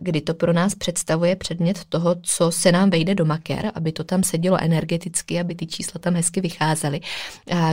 kdy 0.00 0.20
to 0.20 0.34
pro 0.34 0.52
nás 0.52 0.74
představuje 0.74 1.36
předmět 1.36 1.84
toho, 1.88 2.16
co 2.22 2.50
se 2.50 2.72
nám 2.72 2.90
vejde 2.90 3.14
do 3.14 3.24
maker, 3.24 3.72
aby 3.74 3.92
to 3.92 4.04
tam 4.04 4.22
sedělo 4.22 4.58
energeticky, 4.60 5.40
aby 5.40 5.54
ty 5.54 5.66
čísla 5.66 5.98
tam 6.00 6.14
hezky 6.14 6.40
vycházely 6.40 7.00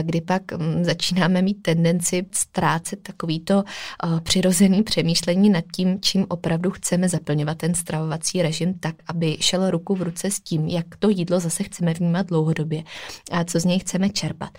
kdy 0.02 0.20
pak 0.20 0.52
mm, 0.52 0.84
začínáme 0.84 1.42
mít 1.42 1.62
tendenci 1.62 2.26
ztrácet 2.32 3.02
takovýto 3.02 3.64
přirozený 4.22 4.82
přemýšlení 4.82 5.50
nad 5.50 5.64
tím, 5.76 6.00
čím 6.00 6.26
opravdu 6.28 6.70
chceme 6.70 7.08
zaplňovat 7.08 7.58
ten 7.58 7.74
stravovací 7.74 8.42
režim 8.42 8.74
tak, 8.74 8.94
aby 9.06 9.36
šel 9.40 9.70
ruku 9.70 9.94
v 9.94 10.02
ruce 10.02 10.30
s 10.30 10.40
tím, 10.40 10.68
jak 10.68 10.86
to 10.98 11.08
jídlo 11.08 11.40
zase 11.40 11.62
chceme 11.62 11.94
vnímat 11.94 12.26
dlouhodobě 12.26 12.82
a 13.32 13.44
co 13.44 13.60
z 13.60 13.64
něj 13.64 13.78
chceme 13.78 14.08
čerpat. 14.08 14.50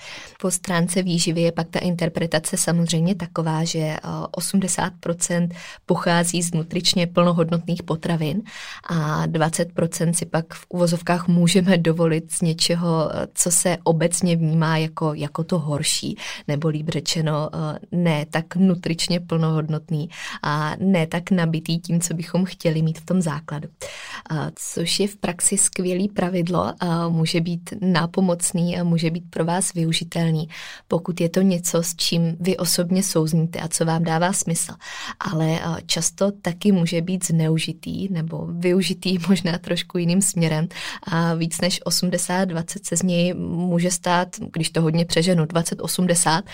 Po 0.41 0.51
stránce 0.51 1.01
výživy 1.01 1.41
je 1.41 1.51
pak 1.51 1.67
ta 1.67 1.80
interpretace 1.80 2.58
samozřejmě 2.58 3.15
taková, 3.15 3.63
že 3.63 3.95
80% 4.38 5.49
pochází 5.86 6.41
z 6.43 6.53
nutričně 6.53 7.08
plnohodnotných 7.08 7.84
potravin 7.84 8.41
a 8.89 9.27
20% 9.27 10.13
si 10.13 10.25
pak 10.25 10.53
v 10.53 10.65
uvozovkách 10.69 11.27
můžeme 11.27 11.77
dovolit 11.77 12.32
z 12.32 12.41
něčeho, 12.41 13.12
co 13.34 13.51
se 13.51 13.77
obecně 13.84 14.36
vnímá 14.36 14.77
jako 14.77 15.07
jako 15.13 15.43
to 15.43 15.60
horší, 15.60 16.17
nebo 16.48 16.67
líp 16.67 16.89
řečeno 16.89 17.50
eh, 17.54 17.80
ne 17.91 18.26
tak 18.30 18.56
nutričně 18.56 19.20
plnohodnotný 19.20 20.10
a 20.43 20.76
ne 20.80 21.08
tak 21.08 21.32
nabitý 21.32 21.80
tím, 21.80 22.02
co 22.02 22.13
bychom 22.13 22.46
chtěli 22.46 22.82
mít 22.82 23.00
v 23.00 23.06
tom 23.06 23.22
základu. 23.22 23.70
Což 24.56 25.00
je 25.00 25.08
v 25.08 25.15
praxi 25.15 25.58
skvělý 25.58 26.10
pravidlo, 26.10 26.74
a 26.80 27.10
může 27.10 27.41
být 27.41 27.74
nápomocný 27.82 28.80
a 28.80 28.84
může 28.84 29.12
být 29.12 29.24
pro 29.30 29.46
vás 29.46 29.74
využitelný, 29.74 30.50
pokud 30.88 31.22
je 31.22 31.30
to 31.30 31.41
něco, 31.41 31.84
s 31.84 31.96
čím 31.96 32.38
vy 32.39 32.58
osobně 32.58 33.04
souzníte 33.04 33.60
a 33.60 33.67
co 33.67 33.86
vám 33.86 34.04
dává 34.04 34.34
smysl. 34.34 34.74
Ale 35.20 35.60
eh, 35.62 35.82
často 35.86 36.32
taky 36.32 36.72
může 36.72 37.02
být 37.02 37.26
zneužitý 37.26 38.08
nebo 38.12 38.48
využitý 38.48 39.17
možná 39.30 39.58
trošku 39.58 39.98
jiným 39.98 40.22
směrem 40.22 40.67
a 41.04 41.34
víc 41.34 41.62
než 41.62 41.82
80-20 41.82 42.63
se 42.84 42.98
z 42.98 43.04
něj 43.04 43.34
může 43.34 43.91
stát, 43.91 44.28
když 44.54 44.70
to 44.70 44.82
hodně 44.82 44.96
přeženu 45.05 45.45
2080, 45.45 46.45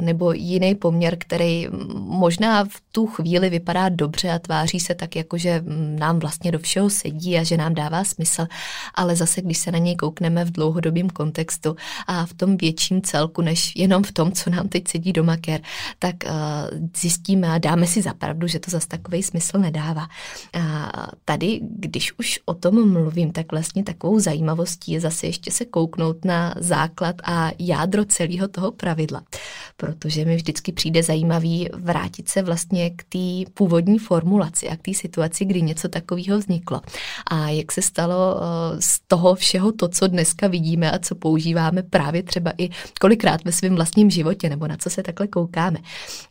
nebo 0.00 0.32
jiný 0.32 0.74
poměr, 0.74 1.16
který 1.18 1.66
možná 1.94 2.64
v 2.64 2.80
tu 2.92 3.06
chvíli 3.06 3.50
vypadá 3.50 3.88
dobře 3.88 4.30
a 4.30 4.38
tváří 4.38 4.80
se 4.80 4.94
tak, 4.94 5.16
jako 5.16 5.38
že 5.38 5.62
nám 5.98 6.18
vlastně 6.18 6.52
do 6.52 6.58
všeho 6.58 6.90
sedí 6.90 7.38
a 7.38 7.42
že 7.42 7.56
nám 7.56 7.74
dává 7.74 8.04
smysl, 8.04 8.46
ale 8.94 9.16
zase, 9.16 9.42
když 9.42 9.58
se 9.58 9.72
na 9.72 9.78
něj 9.78 9.96
koukneme 9.96 10.44
v 10.44 10.52
dlouhodobém 10.52 11.10
kontextu 11.10 11.76
a 12.06 12.26
v 12.26 12.34
tom 12.34 12.56
větším 12.56 13.02
celku, 13.02 13.42
než 13.42 13.72
jenom 13.76 14.02
v 14.02 14.12
tom, 14.12 14.32
co 14.32 14.50
nám 14.50 14.68
teď 14.68 14.88
sedí 14.88 15.12
do 15.12 15.24
maker, 15.24 15.60
tak 15.98 16.14
zjistíme 16.96 17.48
a 17.48 17.58
dáme 17.58 17.86
si 17.86 18.02
zapravdu, 18.02 18.46
že 18.46 18.58
to 18.58 18.70
zase 18.70 18.88
takový 18.88 19.22
smysl 19.22 19.58
nedává. 19.58 20.08
A 20.54 21.06
tady, 21.24 21.60
když 21.62 22.18
už 22.18 22.40
o 22.44 22.54
tom 22.54 22.92
mluvím, 22.92 23.32
tak 23.32 23.52
vlastně 23.52 23.82
takovou 23.82 24.20
zajímavostí 24.20 24.92
je 24.92 25.00
zase 25.00 25.26
ještě 25.26 25.50
se 25.50 25.64
kouknout 25.64 26.24
na 26.24 26.54
základ 26.58 27.16
a 27.24 27.50
jádro 27.58 27.75
jádro 27.76 28.04
celého 28.04 28.48
toho 28.48 28.72
pravidla. 28.72 29.22
Protože 29.76 30.24
mi 30.24 30.36
vždycky 30.36 30.72
přijde 30.72 31.02
zajímavý 31.02 31.68
vrátit 31.74 32.28
se 32.28 32.42
vlastně 32.42 32.90
k 32.90 33.04
té 33.04 33.50
původní 33.54 33.98
formulaci 33.98 34.68
a 34.68 34.76
k 34.76 34.82
té 34.82 34.94
situaci, 34.94 35.44
kdy 35.44 35.62
něco 35.62 35.88
takového 35.88 36.38
vzniklo. 36.38 36.80
A 37.30 37.48
jak 37.48 37.72
se 37.72 37.82
stalo 37.82 38.36
eh, 38.36 38.76
z 38.80 39.00
toho 39.06 39.34
všeho 39.34 39.72
to, 39.72 39.88
co 39.88 40.06
dneska 40.06 40.48
vidíme 40.48 40.90
a 40.90 40.98
co 40.98 41.14
používáme 41.14 41.82
právě 41.82 42.22
třeba 42.22 42.52
i 42.58 42.68
kolikrát 43.00 43.44
ve 43.44 43.52
svém 43.52 43.74
vlastním 43.74 44.10
životě, 44.10 44.48
nebo 44.48 44.66
na 44.66 44.76
co 44.76 44.90
se 44.90 45.02
takhle 45.02 45.26
koukáme. 45.26 45.78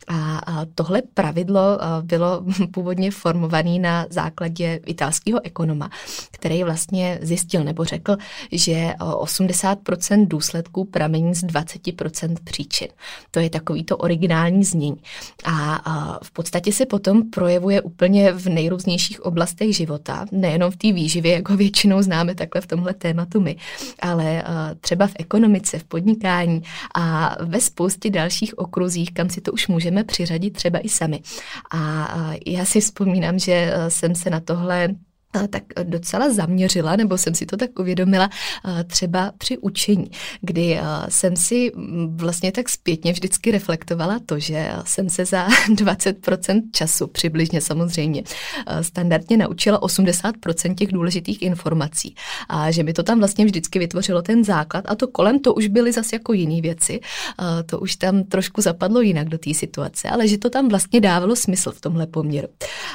A, 0.08 0.40
tohle 0.74 1.02
pravidlo 1.14 1.60
eh, 1.60 2.02
bylo 2.02 2.44
původně 2.70 3.10
formované 3.10 3.78
na 3.78 4.06
základě 4.10 4.80
italského 4.86 5.40
ekonoma, 5.44 5.90
který 6.30 6.64
vlastně 6.64 7.18
zjistil 7.22 7.64
nebo 7.64 7.84
řekl, 7.84 8.16
že 8.52 8.94
80% 8.98 10.22
eh, 10.22 10.26
důsledků 10.26 10.84
pramení 10.84 11.34
z 11.36 11.44
20% 11.44 12.36
příčin. 12.44 12.88
To 13.30 13.40
je 13.40 13.50
takový 13.50 13.84
to 13.84 13.96
originální 13.96 14.64
znění. 14.64 14.96
A, 15.44 16.18
v 16.22 16.30
podstatě 16.30 16.72
se 16.72 16.86
potom 16.86 17.30
projevuje 17.30 17.80
úplně 17.80 18.32
v 18.32 18.46
nejrůznějších 18.46 19.24
oblastech 19.24 19.76
života, 19.76 20.26
nejenom 20.32 20.70
v 20.70 20.76
té 20.76 20.92
výživě, 20.92 21.32
jak 21.32 21.48
ho 21.48 21.56
většinou 21.56 22.02
známe 22.02 22.34
takhle 22.34 22.60
v 22.60 22.66
tomhle 22.66 22.94
tématu 22.94 23.40
my, 23.40 23.56
ale 24.02 24.44
třeba 24.80 25.06
v 25.06 25.12
ekonomice, 25.18 25.78
v 25.78 25.84
podnikání 25.84 26.62
a 26.94 27.36
ve 27.44 27.60
spoustě 27.60 28.10
dalších 28.10 28.58
okruzích, 28.58 29.12
kam 29.12 29.30
si 29.30 29.40
to 29.40 29.52
už 29.52 29.68
můžeme 29.68 30.04
přiřadit 30.04 30.50
třeba 30.50 30.78
i 30.78 30.88
sami. 30.88 31.20
A 31.72 32.08
já 32.46 32.64
si 32.64 32.80
vzpomínám, 32.80 33.38
že 33.38 33.74
jsem 33.88 34.14
se 34.14 34.30
na 34.30 34.40
tohle 34.40 34.88
tak 35.50 35.62
docela 35.82 36.32
zaměřila, 36.32 36.96
nebo 36.96 37.18
jsem 37.18 37.34
si 37.34 37.46
to 37.46 37.56
tak 37.56 37.78
uvědomila 37.78 38.30
třeba 38.86 39.32
při 39.38 39.58
učení, 39.58 40.10
kdy 40.40 40.80
jsem 41.08 41.36
si 41.36 41.72
vlastně 42.08 42.52
tak 42.52 42.68
zpětně 42.68 43.12
vždycky 43.12 43.50
reflektovala 43.50 44.18
to, 44.26 44.38
že 44.38 44.70
jsem 44.84 45.08
se 45.10 45.24
za 45.24 45.48
20% 45.74 46.62
času, 46.72 47.06
přibližně 47.06 47.60
samozřejmě, 47.60 48.22
standardně 48.80 49.36
naučila 49.36 49.80
80% 49.80 50.74
těch 50.74 50.92
důležitých 50.92 51.42
informací. 51.42 52.14
A 52.48 52.70
že 52.70 52.82
mi 52.82 52.92
to 52.92 53.02
tam 53.02 53.18
vlastně 53.18 53.44
vždycky 53.44 53.78
vytvořilo 53.78 54.22
ten 54.22 54.44
základ 54.44 54.84
a 54.88 54.94
to 54.94 55.08
kolem 55.08 55.38
to 55.38 55.54
už 55.54 55.66
byly 55.66 55.92
zase 55.92 56.16
jako 56.16 56.32
jiné 56.32 56.60
věci. 56.60 57.00
To 57.66 57.80
už 57.80 57.96
tam 57.96 58.24
trošku 58.24 58.60
zapadlo 58.60 59.00
jinak 59.00 59.28
do 59.28 59.38
té 59.38 59.54
situace, 59.54 60.08
ale 60.08 60.28
že 60.28 60.38
to 60.38 60.50
tam 60.50 60.68
vlastně 60.68 61.00
dávalo 61.00 61.36
smysl 61.36 61.72
v 61.72 61.80
tomhle 61.80 62.06
poměru. 62.06 62.48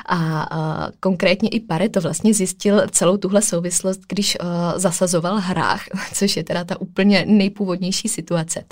A 0.09 0.89
konkrétně 0.99 1.49
i 1.49 1.59
Pareto 1.59 2.01
vlastně 2.01 2.30
vlastně 2.31 2.47
zjistil 2.47 2.87
celou 2.91 3.17
tuhle 3.17 3.41
souvislost, 3.41 4.01
když 4.07 4.37
uh, 4.41 4.47
zasazoval 4.79 5.39
hrách, 5.39 5.83
což 6.13 6.37
je 6.37 6.43
teda 6.43 6.63
ta 6.63 6.81
úplně 6.81 7.25
nejpůvodnější 7.27 8.07
situace, 8.07 8.63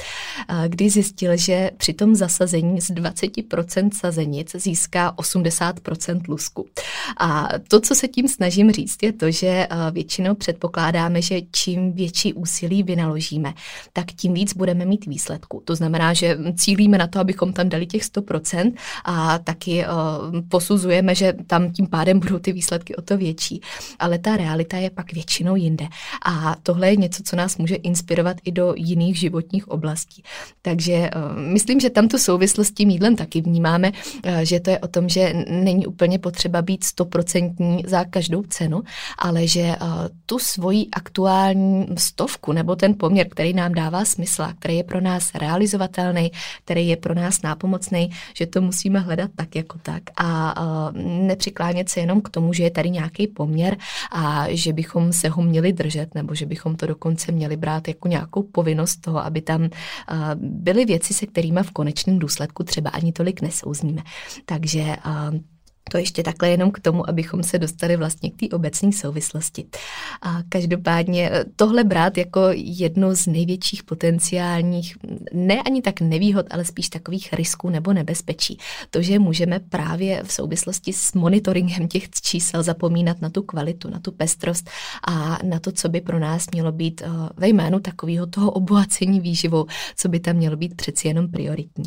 uh, 0.49 0.67
kdy 0.67 0.89
zjistil, 0.89 1.37
že 1.37 1.71
při 1.77 1.93
tom 1.93 2.15
zasazení 2.15 2.81
z 2.81 2.91
20% 2.91 3.89
sazenic 3.93 4.55
získá 4.55 5.13
80% 5.17 6.21
lusku. 6.27 6.65
A 7.17 7.49
to, 7.67 7.79
co 7.79 7.95
se 7.95 8.07
tím 8.07 8.27
snažím 8.27 8.71
říct, 8.71 9.03
je 9.03 9.13
to, 9.13 9.31
že 9.31 9.67
uh, 9.71 9.91
většinou 9.91 10.35
předpokládáme, 10.35 11.21
že 11.21 11.41
čím 11.51 11.93
větší 11.93 12.33
úsilí 12.33 12.83
vynaložíme, 12.83 13.53
tak 13.93 14.05
tím 14.05 14.33
víc 14.33 14.53
budeme 14.53 14.85
mít 14.85 15.05
výsledku. 15.05 15.61
To 15.65 15.75
znamená, 15.75 16.13
že 16.13 16.37
cílíme 16.57 16.97
na 16.97 17.07
to, 17.07 17.19
abychom 17.19 17.53
tam 17.53 17.69
dali 17.69 17.85
těch 17.85 18.03
100% 18.03 18.73
a 19.05 19.39
taky 19.39 19.85
uh, 19.85 20.41
posuzujeme, 20.49 21.15
že 21.15 21.33
tam 21.47 21.71
tím 21.71 21.87
pádem 21.87 22.19
budou 22.19 22.39
ty 22.39 22.51
výsledky 22.51 22.95
o 22.95 23.01
to 23.01 23.17
větší 23.17 23.38
větší, 23.39 23.61
ale 23.99 24.19
ta 24.19 24.37
realita 24.37 24.77
je 24.77 24.89
pak 24.89 25.13
většinou 25.13 25.55
jinde. 25.55 25.87
A 26.25 26.55
tohle 26.63 26.89
je 26.89 26.95
něco, 26.95 27.23
co 27.23 27.35
nás 27.35 27.57
může 27.57 27.75
inspirovat 27.75 28.37
i 28.43 28.51
do 28.51 28.73
jiných 28.75 29.19
životních 29.19 29.67
oblastí. 29.67 30.23
Takže 30.61 31.09
uh, 31.15 31.39
myslím, 31.39 31.79
že 31.79 31.89
tam 31.89 32.07
tu 32.07 32.17
souvislost 32.17 32.67
s 32.67 32.71
tím 32.71 32.89
jídlem 32.89 33.15
taky 33.15 33.41
vnímáme, 33.41 33.91
uh, 33.91 34.39
že 34.43 34.59
to 34.59 34.69
je 34.69 34.79
o 34.79 34.87
tom, 34.87 35.09
že 35.09 35.33
není 35.49 35.87
úplně 35.87 36.19
potřeba 36.19 36.61
být 36.61 36.83
stoprocentní 36.83 37.83
za 37.87 38.03
každou 38.05 38.43
cenu, 38.43 38.83
ale 39.17 39.47
že 39.47 39.61
uh, 39.61 40.07
tu 40.25 40.39
svoji 40.39 40.87
aktuální 40.91 41.87
stovku 41.97 42.51
nebo 42.51 42.75
ten 42.75 42.93
poměr, 42.97 43.27
který 43.29 43.53
nám 43.53 43.73
dává 43.73 44.05
smysl 44.05 44.43
a 44.43 44.53
který 44.53 44.77
je 44.77 44.83
pro 44.83 45.01
nás 45.01 45.35
realizovatelný, 45.35 46.31
který 46.65 46.87
je 46.87 46.97
pro 46.97 47.13
nás 47.13 47.41
nápomocný, 47.41 48.09
že 48.35 48.45
to 48.45 48.61
musíme 48.61 48.99
hledat 48.99 49.31
tak 49.35 49.55
jako 49.55 49.77
tak 49.81 50.03
a 50.17 50.55
nepřiklánět 51.29 51.89
se 51.89 51.99
jenom 51.99 52.21
k 52.21 52.29
tomu, 52.29 52.53
že 52.53 52.63
je 52.63 52.71
tady 52.71 52.89
nějaký 52.89 53.27
poměr 53.29 53.77
a 54.11 54.45
že 54.49 54.73
bychom 54.73 55.13
se 55.13 55.29
ho 55.29 55.41
měli 55.41 55.73
držet 55.73 56.15
nebo 56.15 56.35
že 56.35 56.45
bychom 56.45 56.75
to 56.75 56.87
dokonce 56.87 57.31
měli 57.31 57.57
brát 57.57 57.87
jako 57.87 58.07
nějakou 58.07 58.43
povinnost 58.43 59.01
toho, 59.01 59.25
aby 59.25 59.41
tam 59.41 59.69
byly 60.35 60.85
věci, 60.85 61.13
se 61.13 61.25
kterými 61.25 61.63
v 61.63 61.71
konečném 61.71 62.19
důsledku 62.19 62.63
třeba 62.63 62.89
ani 62.89 63.11
tolik 63.11 63.41
nesouzníme. 63.41 64.01
Takže 64.45 64.95
To 65.89 65.97
ještě 65.97 66.23
takhle 66.23 66.49
jenom 66.49 66.71
k 66.71 66.79
tomu, 66.79 67.09
abychom 67.09 67.43
se 67.43 67.59
dostali 67.59 67.97
vlastně 67.97 68.31
k 68.31 68.35
té 68.35 68.55
obecné 68.55 68.91
souvislosti. 68.91 69.65
A 70.21 70.43
každopádně 70.49 71.29
eh, 71.33 71.45
tohle 71.55 71.83
brát 71.83 72.17
jako 72.17 72.41
jedno 72.53 73.15
z 73.15 73.27
největších 73.27 73.83
potenciálních, 73.83 74.97
ne 75.33 75.61
ani 75.61 75.81
tak 75.81 76.01
nevýhod, 76.01 76.45
ale 76.51 76.65
spíš 76.65 76.89
takových 76.89 77.33
risků 77.33 77.69
nebo 77.69 77.93
nebezpečí. 77.93 78.57
To, 78.89 79.01
že 79.01 79.19
můžeme 79.19 79.59
právě 79.59 80.23
v 80.23 80.31
souvislosti 80.31 80.93
s 80.93 81.13
monitoringem 81.13 81.87
těch 81.87 82.09
čísel 82.09 82.63
zapomínat 82.63 83.21
na 83.21 83.29
tu 83.29 83.41
kvalitu, 83.41 83.89
na 83.89 83.99
tu 83.99 84.11
pestrost 84.11 84.69
a 85.07 85.39
na 85.43 85.59
to, 85.59 85.71
co 85.71 85.89
by 85.89 86.01
pro 86.01 86.19
nás 86.19 86.45
mělo 86.51 86.71
být 86.71 87.01
eh, 87.01 87.09
ve 87.37 87.47
jménu 87.47 87.79
takového 87.79 88.27
toho 88.27 88.51
obohacení 88.51 89.19
výživou, 89.19 89.65
co 89.95 90.09
by 90.09 90.19
tam 90.19 90.35
mělo 90.35 90.57
být 90.57 90.75
přeci 90.75 91.07
jenom 91.07 91.31
prioritní. 91.31 91.85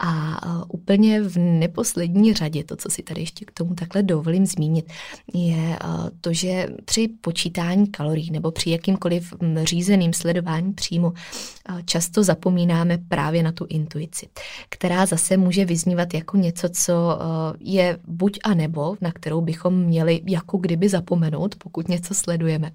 A 0.00 0.40
eh, 0.44 0.64
úplně 0.68 1.22
v 1.22 1.36
neposlední 1.38 2.34
řadě, 2.34 2.64
to, 2.64 2.76
co 2.76 2.90
si 2.90 3.02
tady 3.02 3.20
ještě 3.30 3.44
k 3.44 3.50
tomu 3.50 3.74
takhle 3.74 4.02
dovolím 4.02 4.46
zmínit, 4.46 4.92
je 5.34 5.56
eh, 5.56 5.86
to, 6.20 6.32
že 6.32 6.68
při 6.84 7.08
počítání 7.20 7.86
kalorií 7.86 8.30
nebo 8.30 8.50
při 8.50 8.70
jakýmkoliv 8.70 9.34
mm, 9.40 9.58
řízeným 9.64 10.12
sledování 10.12 10.72
příjmu 10.72 11.12
eh, 11.12 11.82
často 11.84 12.22
zapomínáme 12.22 12.98
právě 13.08 13.42
na 13.42 13.52
tu 13.52 13.66
intuici, 13.68 14.28
která 14.68 15.06
zase 15.06 15.36
může 15.36 15.64
vyznívat 15.64 16.14
jako 16.14 16.36
něco, 16.36 16.68
co 16.68 16.92
eh, 16.92 17.56
je 17.60 17.98
buď 18.06 18.38
a 18.44 18.54
nebo, 18.54 18.96
na 19.00 19.12
kterou 19.12 19.40
bychom 19.40 19.74
měli 19.74 20.20
jako 20.26 20.58
kdyby 20.58 20.88
zapomenout, 20.88 21.54
pokud 21.54 21.88
něco 21.88 22.14
sledujeme, 22.14 22.72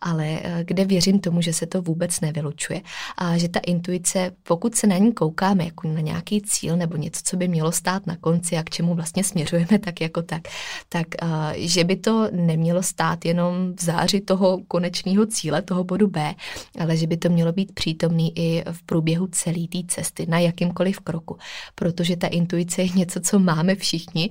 ale 0.00 0.40
kde 0.62 0.84
věřím 0.84 1.20
tomu, 1.20 1.40
že 1.40 1.52
se 1.52 1.66
to 1.66 1.82
vůbec 1.82 2.20
nevylučuje 2.20 2.80
a 3.18 3.38
že 3.38 3.48
ta 3.48 3.60
intuice, 3.66 4.32
pokud 4.42 4.74
se 4.74 4.86
na 4.86 4.98
ní 4.98 5.12
koukáme 5.12 5.64
jako 5.64 5.88
na 5.88 6.00
nějaký 6.00 6.42
cíl 6.42 6.76
nebo 6.76 6.96
něco, 6.96 7.20
co 7.24 7.36
by 7.36 7.48
mělo 7.48 7.72
stát 7.72 8.06
na 8.06 8.16
konci 8.16 8.56
a 8.56 8.62
k 8.62 8.70
čemu 8.70 8.94
vlastně 8.94 9.24
směřujeme, 9.24 9.78
tak 9.78 9.97
jako 10.00 10.22
tak, 10.22 10.42
tak 10.88 11.06
že 11.54 11.84
by 11.84 11.96
to 11.96 12.28
nemělo 12.32 12.82
stát 12.82 13.24
jenom 13.24 13.74
v 13.74 13.84
záři 13.84 14.20
toho 14.20 14.58
konečného 14.68 15.26
cíle, 15.26 15.62
toho 15.62 15.84
bodu 15.84 16.08
B, 16.08 16.34
ale 16.80 16.96
že 16.96 17.06
by 17.06 17.16
to 17.16 17.28
mělo 17.28 17.52
být 17.52 17.72
přítomný 17.72 18.32
i 18.38 18.64
v 18.72 18.82
průběhu 18.82 19.26
celé 19.26 19.68
té 19.72 19.78
cesty, 19.88 20.26
na 20.28 20.38
jakýmkoliv 20.38 21.00
kroku. 21.00 21.38
Protože 21.74 22.16
ta 22.16 22.26
intuice 22.26 22.82
je 22.82 22.88
něco, 22.88 23.20
co 23.20 23.38
máme 23.38 23.74
všichni, 23.74 24.30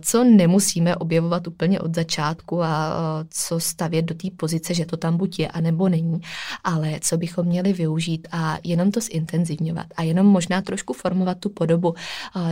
co 0.00 0.24
nemusíme 0.24 0.96
objevovat 0.96 1.46
úplně 1.46 1.80
od 1.80 1.94
začátku 1.94 2.62
a 2.62 2.94
co 3.30 3.60
stavět 3.60 4.02
do 4.02 4.14
té 4.14 4.28
pozice, 4.36 4.74
že 4.74 4.86
to 4.86 4.96
tam 4.96 5.16
buď 5.16 5.38
je, 5.38 5.48
anebo 5.48 5.88
není, 5.88 6.20
ale 6.64 6.98
co 7.00 7.16
bychom 7.16 7.46
měli 7.46 7.72
využít 7.72 8.28
a 8.32 8.58
jenom 8.64 8.90
to 8.90 9.00
zintenzivňovat. 9.00 9.86
A 9.96 10.02
jenom 10.02 10.26
možná 10.26 10.62
trošku 10.62 10.92
formovat 10.92 11.38
tu 11.38 11.48
podobu, 11.48 11.94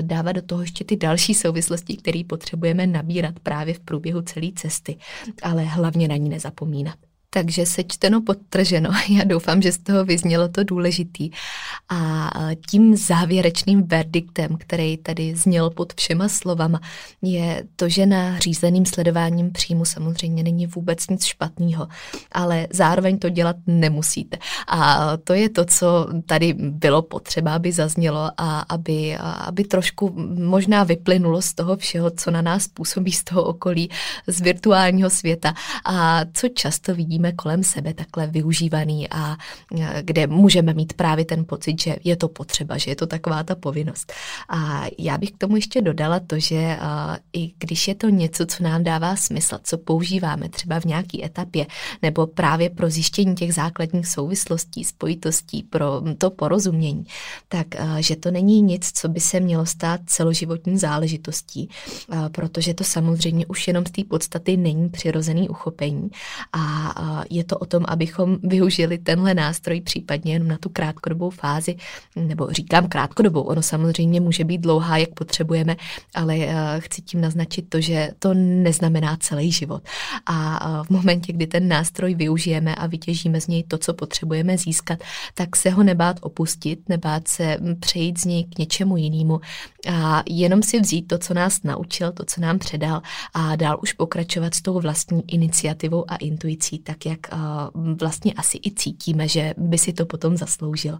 dávat 0.00 0.32
do 0.32 0.42
toho 0.42 0.60
ještě 0.60 0.84
ty 0.84 0.96
další 0.96 1.34
souvislosti, 1.34 1.96
které 1.96 2.22
potřebujeme 2.28 2.45
nabírat 2.86 3.40
právě 3.40 3.74
v 3.74 3.80
průběhu 3.80 4.22
celé 4.22 4.46
cesty, 4.54 4.98
ale 5.42 5.62
hlavně 5.62 6.08
na 6.08 6.16
ní 6.16 6.28
nezapomínat. 6.28 6.96
Takže 7.36 7.66
sečteno, 7.66 8.20
podtrženo. 8.20 8.90
Já 9.08 9.24
doufám, 9.24 9.62
že 9.62 9.72
z 9.72 9.78
toho 9.78 10.04
vyznělo 10.04 10.48
to 10.48 10.64
důležitý. 10.64 11.30
A 11.88 12.30
tím 12.70 12.96
závěrečným 12.96 13.82
verdiktem, 13.82 14.56
který 14.58 14.96
tady 14.96 15.36
zněl 15.36 15.70
pod 15.70 15.94
všema 15.94 16.28
slovama, 16.28 16.80
je 17.22 17.64
to, 17.76 17.88
že 17.88 18.06
na 18.06 18.38
řízeným 18.38 18.86
sledováním 18.86 19.52
příjmu 19.52 19.84
samozřejmě 19.84 20.42
není 20.42 20.66
vůbec 20.66 21.08
nic 21.08 21.24
špatného, 21.24 21.88
ale 22.32 22.66
zároveň 22.72 23.18
to 23.18 23.28
dělat 23.28 23.56
nemusíte. 23.66 24.38
A 24.68 25.10
to 25.16 25.32
je 25.32 25.48
to, 25.48 25.64
co 25.64 26.08
tady 26.26 26.54
bylo 26.58 27.02
potřeba, 27.02 27.54
aby 27.54 27.72
zaznělo 27.72 28.30
a 28.36 28.60
aby, 28.60 29.16
aby 29.18 29.64
trošku 29.64 30.14
možná 30.34 30.84
vyplynulo 30.84 31.42
z 31.42 31.54
toho 31.54 31.76
všeho, 31.76 32.10
co 32.10 32.30
na 32.30 32.42
nás 32.42 32.68
působí 32.68 33.12
z 33.12 33.24
toho 33.24 33.44
okolí, 33.44 33.90
z 34.26 34.40
virtuálního 34.40 35.10
světa 35.10 35.54
a 35.84 36.20
co 36.32 36.48
často 36.48 36.94
vidíme 36.94 37.25
vidíme 37.26 37.32
kolem 37.32 37.64
sebe 37.64 37.94
takhle 37.94 38.26
využívaný 38.26 39.08
a 39.10 39.36
kde 40.00 40.26
můžeme 40.26 40.74
mít 40.74 40.92
právě 40.92 41.24
ten 41.24 41.44
pocit, 41.44 41.82
že 41.82 41.96
je 42.04 42.16
to 42.16 42.28
potřeba, 42.28 42.78
že 42.78 42.90
je 42.90 42.96
to 42.96 43.06
taková 43.06 43.42
ta 43.42 43.54
povinnost. 43.54 44.12
A 44.48 44.86
já 44.98 45.18
bych 45.18 45.32
k 45.32 45.38
tomu 45.38 45.56
ještě 45.56 45.82
dodala 45.82 46.20
to, 46.20 46.38
že 46.38 46.78
i 47.32 47.52
když 47.58 47.88
je 47.88 47.94
to 47.94 48.08
něco, 48.08 48.46
co 48.46 48.62
nám 48.62 48.84
dává 48.84 49.16
smysl, 49.16 49.58
co 49.62 49.78
používáme 49.78 50.48
třeba 50.48 50.80
v 50.80 50.84
nějaké 50.84 51.24
etapě, 51.24 51.66
nebo 52.02 52.26
právě 52.26 52.70
pro 52.70 52.90
zjištění 52.90 53.34
těch 53.34 53.54
základních 53.54 54.06
souvislostí, 54.06 54.84
spojitostí, 54.84 55.62
pro 55.62 56.02
to 56.18 56.30
porozumění, 56.30 57.04
tak 57.48 57.66
že 57.98 58.16
to 58.16 58.30
není 58.30 58.62
nic, 58.62 58.92
co 58.92 59.08
by 59.08 59.20
se 59.20 59.40
mělo 59.40 59.66
stát 59.66 60.00
celoživotní 60.06 60.78
záležitostí, 60.78 61.68
protože 62.32 62.74
to 62.74 62.84
samozřejmě 62.84 63.46
už 63.46 63.68
jenom 63.68 63.86
z 63.86 63.90
té 63.90 64.04
podstaty 64.04 64.56
není 64.56 64.88
přirozený 64.88 65.48
uchopení 65.48 66.10
a 66.52 66.94
je 67.30 67.44
to 67.44 67.58
o 67.58 67.66
tom, 67.66 67.84
abychom 67.88 68.38
využili 68.42 68.98
tenhle 68.98 69.34
nástroj 69.34 69.80
případně 69.80 70.32
jenom 70.32 70.48
na 70.48 70.58
tu 70.58 70.68
krátkodobou 70.68 71.30
fázi, 71.30 71.76
nebo 72.16 72.52
říkám 72.52 72.88
krátkodobou, 72.88 73.40
ono 73.40 73.62
samozřejmě 73.62 74.20
může 74.20 74.44
být 74.44 74.58
dlouhá, 74.58 74.96
jak 74.96 75.10
potřebujeme, 75.14 75.76
ale 76.14 76.36
eh, 76.38 76.54
chci 76.78 77.02
tím 77.02 77.20
naznačit 77.20 77.68
to, 77.68 77.80
že 77.80 78.10
to 78.18 78.34
neznamená 78.34 79.16
celý 79.20 79.52
život. 79.52 79.82
A 80.26 80.60
eh, 80.62 80.84
v 80.86 80.90
momentě, 80.90 81.32
kdy 81.32 81.46
ten 81.46 81.68
nástroj 81.68 82.14
využijeme 82.14 82.74
a 82.74 82.86
vytěžíme 82.86 83.40
z 83.40 83.46
něj 83.46 83.62
to, 83.62 83.78
co 83.78 83.94
potřebujeme 83.94 84.58
získat, 84.58 84.98
tak 85.34 85.56
se 85.56 85.70
ho 85.70 85.82
nebát 85.82 86.16
opustit, 86.20 86.88
nebát 86.88 87.28
se 87.28 87.58
přejít 87.80 88.20
z 88.20 88.24
něj 88.24 88.44
k 88.44 88.58
něčemu 88.58 88.96
jinému 88.96 89.40
a 89.88 90.22
jenom 90.26 90.62
si 90.62 90.80
vzít 90.80 91.02
to, 91.02 91.18
co 91.18 91.34
nás 91.34 91.62
naučil, 91.62 92.12
to, 92.12 92.24
co 92.24 92.40
nám 92.40 92.58
předal 92.58 93.02
a 93.34 93.56
dál 93.56 93.78
už 93.82 93.92
pokračovat 93.92 94.54
s 94.54 94.62
tou 94.62 94.80
vlastní 94.80 95.22
iniciativou 95.26 96.04
a 96.08 96.16
intuicí, 96.16 96.78
tak 96.78 96.95
jak 97.04 97.20
vlastně 98.00 98.32
asi 98.32 98.58
i 98.66 98.74
cítíme, 98.74 99.28
že 99.28 99.54
by 99.56 99.78
si 99.78 99.92
to 99.92 100.06
potom 100.06 100.36
zasloužil. 100.36 100.98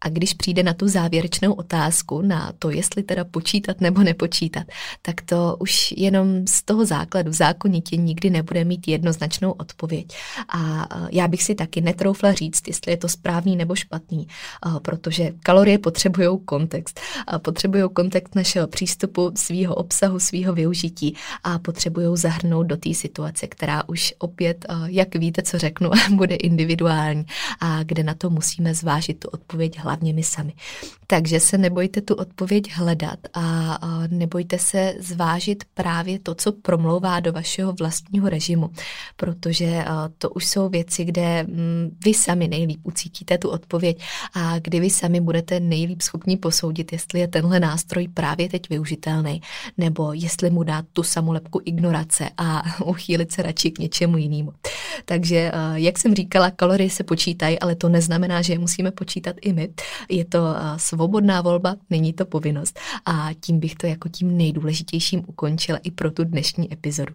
A 0.00 0.08
když 0.08 0.34
přijde 0.34 0.62
na 0.62 0.74
tu 0.74 0.88
závěrečnou 0.88 1.52
otázku, 1.52 2.22
na 2.22 2.52
to, 2.58 2.70
jestli 2.70 3.02
teda 3.02 3.24
počítat 3.24 3.80
nebo 3.80 4.02
nepočítat, 4.02 4.66
tak 5.02 5.20
to 5.20 5.56
už 5.60 5.94
jenom 5.96 6.46
z 6.46 6.62
toho 6.62 6.86
základu 6.86 7.32
zákonitě 7.32 7.96
nikdy 7.96 8.30
nebude 8.30 8.64
mít 8.64 8.88
jednoznačnou 8.88 9.52
odpověď. 9.52 10.16
A 10.48 10.88
já 11.12 11.28
bych 11.28 11.42
si 11.42 11.54
taky 11.54 11.80
netroufla 11.80 12.32
říct, 12.32 12.68
jestli 12.68 12.92
je 12.92 12.96
to 12.96 13.08
správný 13.08 13.56
nebo 13.56 13.74
špatný, 13.74 14.28
protože 14.82 15.32
kalorie 15.42 15.78
potřebují 15.78 16.38
kontext. 16.44 17.00
Potřebují 17.38 17.84
kontext 17.92 18.34
našeho 18.34 18.66
přístupu, 18.66 19.32
svýho 19.34 19.74
obsahu, 19.74 20.18
svýho 20.18 20.52
využití 20.52 21.16
a 21.44 21.58
potřebují 21.58 22.16
zahrnout 22.16 22.66
do 22.66 22.76
té 22.76 22.94
situace, 22.94 23.46
která 23.46 23.88
už 23.88 24.14
opět, 24.18 24.66
jak 24.86 25.14
víte, 25.14 25.42
co 25.42 25.58
řeknu, 25.58 25.90
bude 26.14 26.34
individuální 26.34 27.26
a 27.60 27.82
kde 27.82 28.02
na 28.02 28.14
to 28.14 28.30
musíme 28.30 28.74
zvážit 28.74 29.18
tu 29.18 29.28
odpověď 29.28 29.80
hlavně 29.88 30.12
my 30.12 30.22
sami. 30.22 30.52
Takže 31.06 31.40
se 31.40 31.58
nebojte 31.58 32.00
tu 32.00 32.14
odpověď 32.14 32.72
hledat 32.72 33.18
a 33.34 33.78
nebojte 34.10 34.58
se 34.58 34.94
zvážit 34.98 35.64
právě 35.74 36.18
to, 36.18 36.34
co 36.34 36.52
promlouvá 36.52 37.20
do 37.20 37.32
vašeho 37.32 37.72
vlastního 37.72 38.28
režimu, 38.28 38.70
protože 39.16 39.84
to 40.18 40.30
už 40.30 40.46
jsou 40.46 40.68
věci, 40.68 41.04
kde 41.04 41.42
mm, 41.42 41.96
vy 42.04 42.14
sami 42.14 42.48
nejlíp 42.48 42.80
ucítíte 42.82 43.38
tu 43.38 43.48
odpověď 43.48 44.02
a 44.34 44.58
kdy 44.58 44.80
vy 44.80 44.90
sami 44.90 45.20
budete 45.20 45.60
nejlíp 45.60 46.02
schopni 46.02 46.36
posoudit, 46.36 46.92
jestli 46.92 47.20
je 47.20 47.28
tenhle 47.28 47.60
nástroj 47.60 48.08
právě 48.08 48.48
teď 48.48 48.68
využitelný, 48.68 49.40
nebo 49.78 50.12
jestli 50.12 50.50
mu 50.50 50.62
dát 50.62 50.84
tu 50.92 51.02
samolepku 51.02 51.60
ignorace 51.64 52.30
a 52.36 52.62
uchýlit 52.84 53.32
se 53.32 53.42
radši 53.42 53.70
k 53.70 53.78
něčemu 53.78 54.16
jinému. 54.16 54.52
Takže, 55.04 55.52
jak 55.74 55.98
jsem 55.98 56.14
říkala, 56.14 56.50
kalorie 56.50 56.90
se 56.90 57.04
počítají, 57.04 57.58
ale 57.58 57.74
to 57.74 57.88
neznamená, 57.88 58.42
že 58.42 58.52
je 58.52 58.58
musíme 58.58 58.90
počítat 58.90 59.36
i 59.40 59.52
my. 59.52 59.68
Je 60.08 60.24
to 60.24 60.40
svobodná 60.76 61.40
volba, 61.42 61.76
není 61.90 62.12
to 62.12 62.26
povinnost. 62.26 62.80
A 63.06 63.28
tím 63.40 63.60
bych 63.60 63.74
to 63.74 63.86
jako 63.86 64.08
tím 64.08 64.36
nejdůležitějším 64.36 65.24
ukončila 65.26 65.78
i 65.82 65.90
pro 65.90 66.10
tu 66.10 66.24
dnešní 66.24 66.72
epizodu. 66.72 67.14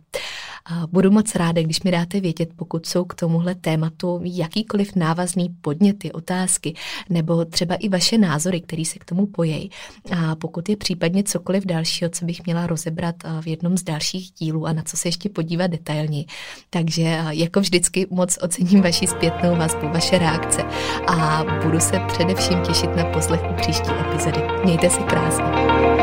Budu 0.91 1.12
moc 1.12 1.36
ráda, 1.36 1.62
když 1.62 1.84
mi 1.84 1.91
dáte 1.91 2.19
vědět, 2.19 2.49
pokud 2.56 2.86
jsou 2.86 3.06
k 3.06 3.15
tomuhle 3.15 3.56
tématu 3.56 4.21
jakýkoliv 4.23 4.95
návazný 4.95 5.49
podněty, 5.62 6.12
otázky, 6.12 6.73
nebo 7.10 7.45
třeba 7.45 7.76
i 7.76 7.89
vaše 7.89 8.17
názory, 8.17 8.62
které 8.62 8.86
se 8.86 8.99
k 8.99 9.06
tomu 9.06 9.26
pojejí. 9.26 9.69
A 10.17 10.36
pokud 10.36 10.69
je 10.69 10.78
případně 10.78 11.23
cokoliv 11.23 11.65
dalšího, 11.65 12.10
co 12.10 12.26
bych 12.26 12.45
měla 12.45 12.67
rozebrat 12.67 13.15
v 13.41 13.47
jednom 13.47 13.78
z 13.78 13.84
dalších 13.84 14.32
dílů 14.32 14.67
a 14.67 14.73
na 14.73 14.84
co 14.84 14.97
se 14.97 15.08
ještě 15.08 15.30
podívat 15.30 15.67
detailněji. 15.67 16.26
Takže 16.69 17.19
jako 17.30 17.60
vždycky 17.60 18.08
moc 18.10 18.38
ocením 18.41 18.82
vaši 18.82 19.08
zpětnou 19.08 19.56
vazbu, 19.56 19.88
vaše 19.88 20.17
reakce 20.19 20.63
a 21.08 21.43
budu 21.63 21.80
se 21.80 21.99
především 22.08 22.62
těšit 22.62 22.95
na 22.95 23.06
poslech 23.06 23.41
u 23.52 23.54
příští 23.54 23.91
epizody. 24.08 24.41
Mějte 24.63 24.89
se 24.89 24.99
krásně. 24.99 26.02